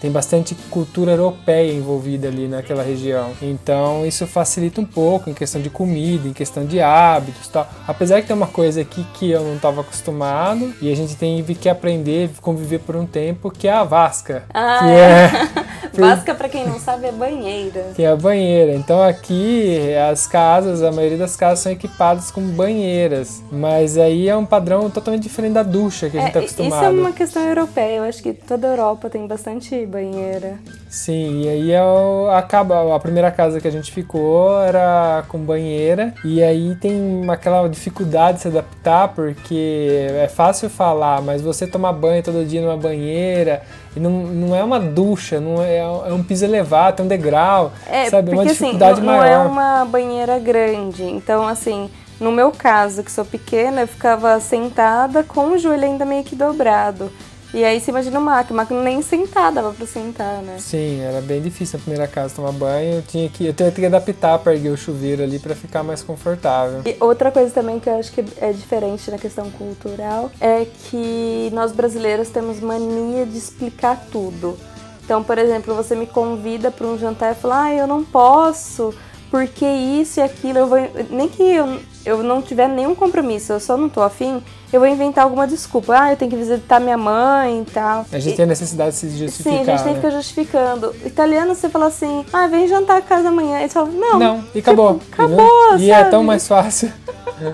Tem 0.00 0.10
bastante 0.10 0.54
cultura 0.70 1.12
europeia 1.12 1.72
envolvida 1.72 2.28
ali 2.28 2.48
naquela 2.48 2.82
região. 2.82 3.32
Então 3.42 4.06
isso 4.06 4.26
facilita 4.26 4.80
um 4.80 4.84
pouco 4.84 5.28
em 5.28 5.34
questão 5.34 5.60
de 5.60 5.68
comida, 5.70 6.26
em 6.28 6.32
questão 6.32 6.64
de 6.64 6.80
hábitos 6.80 7.48
tal. 7.48 7.68
Apesar 7.86 8.20
que 8.22 8.26
tem 8.28 8.36
uma 8.36 8.46
coisa 8.46 8.80
aqui 8.80 9.04
que 9.14 9.30
eu 9.30 9.42
não 9.42 9.56
estava 9.56 9.82
acostumado 9.82 10.72
e 10.80 10.90
a 10.90 10.96
gente 10.96 11.16
tem 11.16 11.42
que 11.44 11.68
aprender, 11.68 12.30
conviver 12.40 12.78
por 12.80 12.96
um 12.96 13.04
tempo, 13.06 13.50
que 13.50 13.68
é 13.68 13.72
a 13.72 13.84
vasca. 13.84 14.44
Ah, 14.54 14.78
que 14.80 14.90
é. 14.90 15.30
é 15.96 16.00
Vasca, 16.00 16.34
pra 16.34 16.48
quem 16.48 16.66
não 16.66 16.78
sabe, 16.78 17.06
é 17.06 17.12
banheira. 17.12 17.92
que 17.94 18.02
é 18.02 18.08
a 18.08 18.16
banheira. 18.16 18.72
Então 18.74 19.02
aqui 19.02 19.92
as 20.10 20.26
casas, 20.26 20.82
a 20.82 20.90
maioria 20.92 21.18
das 21.18 21.36
casas 21.36 21.60
são 21.60 21.72
equipadas 21.72 22.30
com 22.30 22.40
banheiras, 22.40 23.42
mas 23.50 23.98
aí 23.98 24.28
é 24.28 24.36
um 24.36 24.46
padrão 24.46 24.88
totalmente 24.88 25.22
diferente 25.24 25.52
da 25.54 25.62
ducha 25.62 26.08
que 26.08 26.16
a 26.16 26.20
gente 26.22 26.36
É, 26.36 26.44
está 26.44 26.62
isso 26.62 26.62
acostumado. 26.62 26.96
é 26.96 27.00
uma 27.00 27.12
questão 27.12 27.42
europeia. 27.42 27.96
Eu 27.96 28.04
acho 28.04 28.22
que 28.22 28.32
toda 28.32 28.68
a 28.68 28.70
Europa 28.70 29.10
tem 29.10 29.26
bastante 29.26 29.84
banheira. 29.90 30.54
Sim, 30.88 31.42
e 31.42 31.48
aí 31.48 31.72
é 31.72 31.82
o- 31.82 32.30
acaba 32.30 32.94
a 32.94 32.98
primeira 32.98 33.30
casa 33.30 33.60
que 33.60 33.68
a 33.68 33.70
gente 33.70 33.92
ficou 33.92 34.60
era 34.62 35.24
com 35.28 35.38
banheira 35.38 36.14
e 36.24 36.42
aí 36.42 36.74
tem 36.76 37.24
aquela 37.28 37.68
dificuldade 37.68 38.36
de 38.38 38.42
se 38.42 38.48
adaptar 38.48 39.08
porque 39.08 40.06
é 40.18 40.28
fácil 40.28 40.70
falar, 40.70 41.20
mas 41.20 41.42
você 41.42 41.66
tomar 41.66 41.92
banho 41.92 42.22
todo 42.22 42.44
dia 42.44 42.60
numa 42.62 42.76
banheira 42.76 43.62
e 43.96 44.00
não, 44.00 44.10
não 44.10 44.56
é 44.56 44.62
uma 44.64 44.80
ducha, 44.80 45.40
não 45.40 45.62
é, 45.62 45.78
é 45.78 46.12
um 46.12 46.22
piso 46.22 46.44
elevado, 46.44 46.96
tem 46.96 47.04
um 47.04 47.08
degrau, 47.08 47.72
É, 47.90 48.08
sabe? 48.08 48.30
É 48.30 48.34
uma 48.34 48.42
assim, 48.42 48.52
dificuldade 48.52 49.00
não, 49.00 49.12
não 49.12 49.18
maior. 49.18 49.32
é 49.32 49.38
uma 49.48 49.84
banheira 49.84 50.38
grande. 50.38 51.02
Então, 51.04 51.46
assim, 51.46 51.90
no 52.20 52.30
meu 52.30 52.52
caso, 52.52 53.02
que 53.02 53.10
sou 53.10 53.24
pequena, 53.24 53.80
eu 53.82 53.88
ficava 53.88 54.38
sentada 54.40 55.22
com 55.24 55.50
o 55.52 55.58
joelho 55.58 55.84
ainda 55.84 56.04
meio 56.04 56.22
que 56.22 56.36
dobrado. 56.36 57.10
E 57.52 57.64
aí 57.64 57.80
você 57.80 57.90
imagina 57.90 58.18
o 58.18 58.22
Mac, 58.22 58.50
o 58.50 58.54
Mac 58.54 58.70
nem 58.70 59.02
sentar, 59.02 59.52
dava 59.52 59.72
pra 59.72 59.86
sentar, 59.86 60.40
né? 60.42 60.56
Sim, 60.58 61.00
era 61.00 61.20
bem 61.20 61.40
difícil 61.40 61.78
na 61.78 61.82
primeira 61.82 62.06
casa 62.06 62.34
tomar 62.34 62.52
banho. 62.52 62.96
Eu 62.96 63.02
tinha 63.02 63.28
que, 63.28 63.46
eu 63.46 63.52
tinha 63.52 63.70
que 63.72 63.86
adaptar 63.86 64.38
para 64.38 64.54
erguer 64.54 64.70
o 64.70 64.76
chuveiro 64.76 65.22
ali 65.22 65.38
para 65.38 65.54
ficar 65.54 65.82
mais 65.82 66.02
confortável. 66.02 66.82
E 66.86 66.96
outra 67.00 67.32
coisa 67.32 67.52
também 67.52 67.80
que 67.80 67.88
eu 67.88 67.98
acho 67.98 68.12
que 68.12 68.24
é 68.40 68.52
diferente 68.52 69.10
na 69.10 69.18
questão 69.18 69.50
cultural 69.50 70.30
é 70.40 70.64
que 70.64 71.50
nós 71.52 71.72
brasileiros 71.72 72.28
temos 72.28 72.60
mania 72.60 73.26
de 73.26 73.36
explicar 73.36 74.06
tudo. 74.12 74.56
Então, 75.04 75.24
por 75.24 75.38
exemplo, 75.38 75.74
você 75.74 75.96
me 75.96 76.06
convida 76.06 76.70
para 76.70 76.86
um 76.86 76.96
jantar 76.96 77.32
e 77.32 77.34
fala, 77.34 77.64
ah, 77.64 77.74
eu 77.74 77.86
não 77.86 78.04
posso, 78.04 78.94
porque 79.28 79.66
isso 79.66 80.20
e 80.20 80.22
aquilo, 80.22 80.58
eu 80.58 80.66
vou. 80.68 80.78
Nem 81.10 81.28
que 81.28 81.42
eu, 81.42 81.80
eu 82.04 82.22
não 82.22 82.40
tiver 82.42 82.68
nenhum 82.68 82.94
compromisso, 82.94 83.52
eu 83.52 83.60
só 83.60 83.76
não 83.76 83.88
tô 83.88 84.00
afim, 84.02 84.42
eu 84.72 84.80
vou 84.80 84.88
inventar 84.88 85.24
alguma 85.24 85.46
desculpa. 85.46 85.94
Ah, 85.98 86.12
eu 86.12 86.16
tenho 86.16 86.30
que 86.30 86.36
visitar 86.36 86.80
minha 86.80 86.96
mãe 86.96 87.62
e 87.66 87.70
tal. 87.70 88.06
A 88.12 88.18
gente 88.18 88.34
E- 88.34 88.36
tem 88.36 88.44
a 88.44 88.48
necessidade 88.48 88.90
de 88.92 88.96
se 88.96 89.10
justificar. 89.18 89.52
Sim, 89.52 89.58
a 89.60 89.64
gente 89.76 89.84
tem 89.84 89.94
que 89.94 89.94
né? 89.94 89.94
ficar 89.96 90.10
justificando. 90.10 90.94
Italiano, 91.04 91.54
você 91.54 91.68
fala 91.68 91.86
assim, 91.86 92.24
ah, 92.32 92.46
vem 92.46 92.66
jantar 92.68 92.98
a 92.98 93.02
casa 93.02 93.28
amanhã. 93.28 93.58
Eles 93.60 93.72
falam, 93.72 93.90
não. 93.92 94.18
Não, 94.18 94.44
e 94.54 94.58
acabou. 94.60 95.00
acabou, 95.12 95.76
E 95.78 95.90
é 95.90 95.98
sabe? 95.98 96.10
tão 96.10 96.22
mais 96.24 96.46
fácil. 96.46 96.92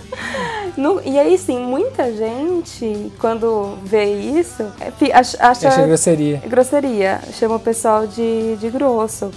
No- 0.77 1.01
e 1.05 1.19
aí, 1.19 1.39
sim, 1.39 1.59
muita 1.59 2.13
gente, 2.13 3.11
quando 3.19 3.79
vê 3.83 4.05
isso, 4.15 4.63
é, 4.81 4.93
acha 5.15 5.39
Achei 5.41 5.87
grosseria. 5.87 6.43
grosseria, 6.47 7.21
chama 7.33 7.57
o 7.57 7.61
pessoal 7.61 8.07
de, 8.07 8.57
de 8.57 8.69
grosso. 8.69 9.31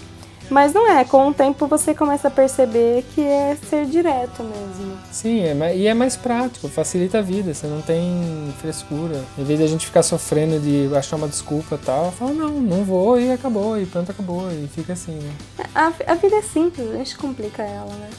Mas 0.50 0.74
não 0.74 0.90
é, 0.90 1.06
com 1.06 1.28
o 1.28 1.34
tempo 1.34 1.68
você 1.68 1.94
começa 1.94 2.28
a 2.28 2.32
perceber 2.32 3.06
que 3.14 3.22
é 3.22 3.56
ser 3.70 3.86
direto 3.86 4.44
mesmo. 4.44 4.98
Sim, 5.12 5.42
é, 5.42 5.76
e 5.76 5.88
é 5.88 5.94
mais 5.94 6.18
prático, 6.18 6.68
facilita 6.68 7.20
a 7.20 7.22
vida, 7.22 7.54
você 7.54 7.68
não 7.68 7.82
tem 7.82 8.52
frescura. 8.60 9.24
Em 9.38 9.44
vez 9.44 9.60
de 9.60 9.66
a 9.66 9.68
gente 9.68 9.86
ficar 9.86 10.02
sofrendo 10.02 10.60
de 10.60 10.90
achar 10.96 11.18
uma 11.18 11.28
desculpa 11.28 11.76
e 11.76 11.78
tal, 11.78 12.12
fala, 12.12 12.32
não, 12.32 12.50
não 12.50 12.84
vou 12.84 13.20
e 13.20 13.32
acabou, 13.32 13.80
e 13.80 13.86
pronto, 13.86 14.12
acabou, 14.12 14.52
e 14.52 14.68
fica 14.68 14.94
assim, 14.94 15.20
né? 15.20 15.32
A, 15.76 15.94
a 16.08 16.16
vida 16.16 16.38
é 16.38 16.42
simples, 16.42 16.90
a 16.92 16.98
gente 16.98 17.18
complica 17.18 17.62
ela, 17.62 17.94
né? 17.94 18.10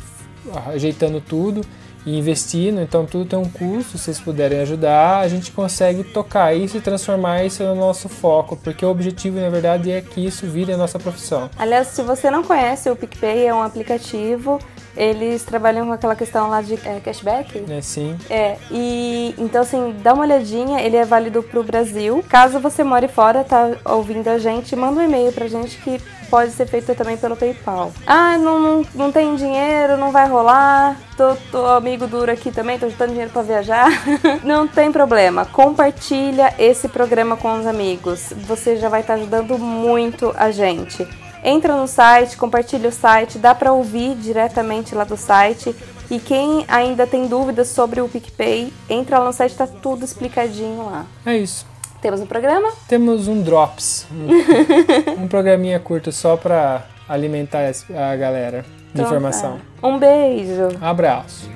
ajeitando 0.74 1.22
tudo 1.22 1.62
e 2.06 2.18
investindo, 2.18 2.82
então 2.82 3.06
tudo 3.06 3.26
tem 3.26 3.40
um 3.40 3.50
custo. 3.50 3.98
Se 3.98 4.06
vocês 4.06 4.20
puderem 4.20 4.60
ajudar, 4.60 5.20
a 5.20 5.28
gente 5.28 5.52
consegue 5.52 6.04
tocar 6.04 6.56
isso 6.56 6.78
e 6.78 6.82
transformar 6.82 7.44
isso 7.44 7.64
no 7.64 7.76
nosso 7.76 8.08
foco, 8.08 8.56
porque 8.56 8.86
o 8.86 8.90
objetivo, 8.90 9.40
na 9.40 9.50
verdade, 9.50 9.92
é 9.92 10.02
que 10.02 10.26
isso 10.26 10.46
vire 10.46 10.74
a 10.74 10.78
nossa 10.78 11.00
profissão. 11.00 11.50
Aliás, 11.58 11.88
se 11.88 12.02
você 12.02 12.30
não 12.30 12.44
conhece, 12.44 12.90
o 12.90 12.96
PicPay 12.96 13.48
é 13.48 13.54
um 13.54 13.64
aplicativo 13.64 14.60
eles 14.96 15.44
trabalham 15.44 15.88
com 15.88 15.92
aquela 15.92 16.16
questão 16.16 16.50
lá 16.50 16.62
de 16.62 16.76
é, 16.86 17.00
cashback. 17.00 17.64
É, 17.70 17.82
sim. 17.82 18.18
É, 18.30 18.58
e 18.72 19.34
então 19.38 19.62
assim, 19.62 19.96
dá 20.02 20.14
uma 20.14 20.24
olhadinha, 20.24 20.82
ele 20.82 20.96
é 20.96 21.06
válido 21.06 21.44
pro 21.44 21.64
Brasil. 21.64 22.24
Caso 22.30 22.60
você 22.60 22.84
more 22.84 23.08
fora, 23.08 23.44
tá 23.44 23.72
ouvindo 23.86 24.28
a 24.28 24.38
gente, 24.38 24.76
manda 24.76 25.00
um 25.00 25.04
e-mail 25.04 25.32
pra 25.32 25.48
gente 25.48 25.78
que 25.78 26.02
pode 26.30 26.52
ser 26.52 26.66
feito 26.68 26.94
também 26.96 27.18
pelo 27.18 27.36
PayPal. 27.36 27.92
Ah, 28.06 28.38
não, 28.38 28.60
não, 28.60 28.86
não 28.94 29.12
tem 29.12 29.36
dinheiro, 29.36 29.98
não 29.98 30.12
vai 30.12 30.28
rolar. 30.28 30.98
Tô, 31.16 31.36
tô 31.52 31.66
amigo 31.68 32.08
duro 32.08 32.32
aqui 32.32 32.52
também, 32.52 32.78
tô 32.78 32.90
juntando 32.90 33.12
dinheiro 33.12 33.32
para 33.32 33.42
viajar. 33.42 33.90
não 34.44 34.68
tem 34.68 34.92
problema. 34.92 35.46
Compartilha 35.46 36.54
esse 36.60 36.88
programa 36.88 37.38
com 37.38 37.60
os 37.60 37.66
amigos. 37.66 38.34
Você 38.48 38.78
já 38.78 38.90
vai 38.90 39.02
estar 39.02 39.14
tá 39.14 39.20
ajudando 39.20 39.58
muito 39.58 40.34
a 40.36 40.52
gente. 40.52 41.08
Entra 41.48 41.76
no 41.76 41.88
site, 41.88 42.36
compartilha 42.38 42.90
o 42.90 42.92
site, 42.92 43.38
dá 43.38 43.54
para 43.54 43.72
ouvir 43.72 44.16
diretamente 44.16 44.96
lá 44.96 45.04
do 45.04 45.16
site. 45.16 45.76
E 46.10 46.20
quem 46.20 46.66
ainda 46.68 47.06
tem 47.06 47.28
dúvidas 47.28 47.68
sobre 47.68 48.02
o 48.02 48.10
PicPay, 48.10 48.74
entra 48.90 49.20
lá 49.20 49.28
no 49.28 49.34
site, 49.34 49.56
tá 49.56 49.68
tudo 49.68 50.04
explicadinho 50.04 50.86
lá. 50.86 51.06
É 51.24 51.38
isso. 51.38 51.64
Temos 52.02 52.20
um 52.20 52.26
programa? 52.26 52.72
Temos 52.88 53.28
um 53.28 53.44
Drops. 53.44 54.08
Um, 54.12 55.22
um 55.24 55.28
programinha 55.28 55.80
curto 55.80 56.12
só 56.12 56.36
para 56.36 56.84
alimentar 57.08 57.62
a 57.62 58.16
galera 58.16 58.64
de 58.64 59.02
então, 59.02 59.06
informação. 59.06 59.60
Tá. 59.80 59.88
Um 59.88 60.00
beijo. 60.00 60.70
Abraço. 60.82 61.55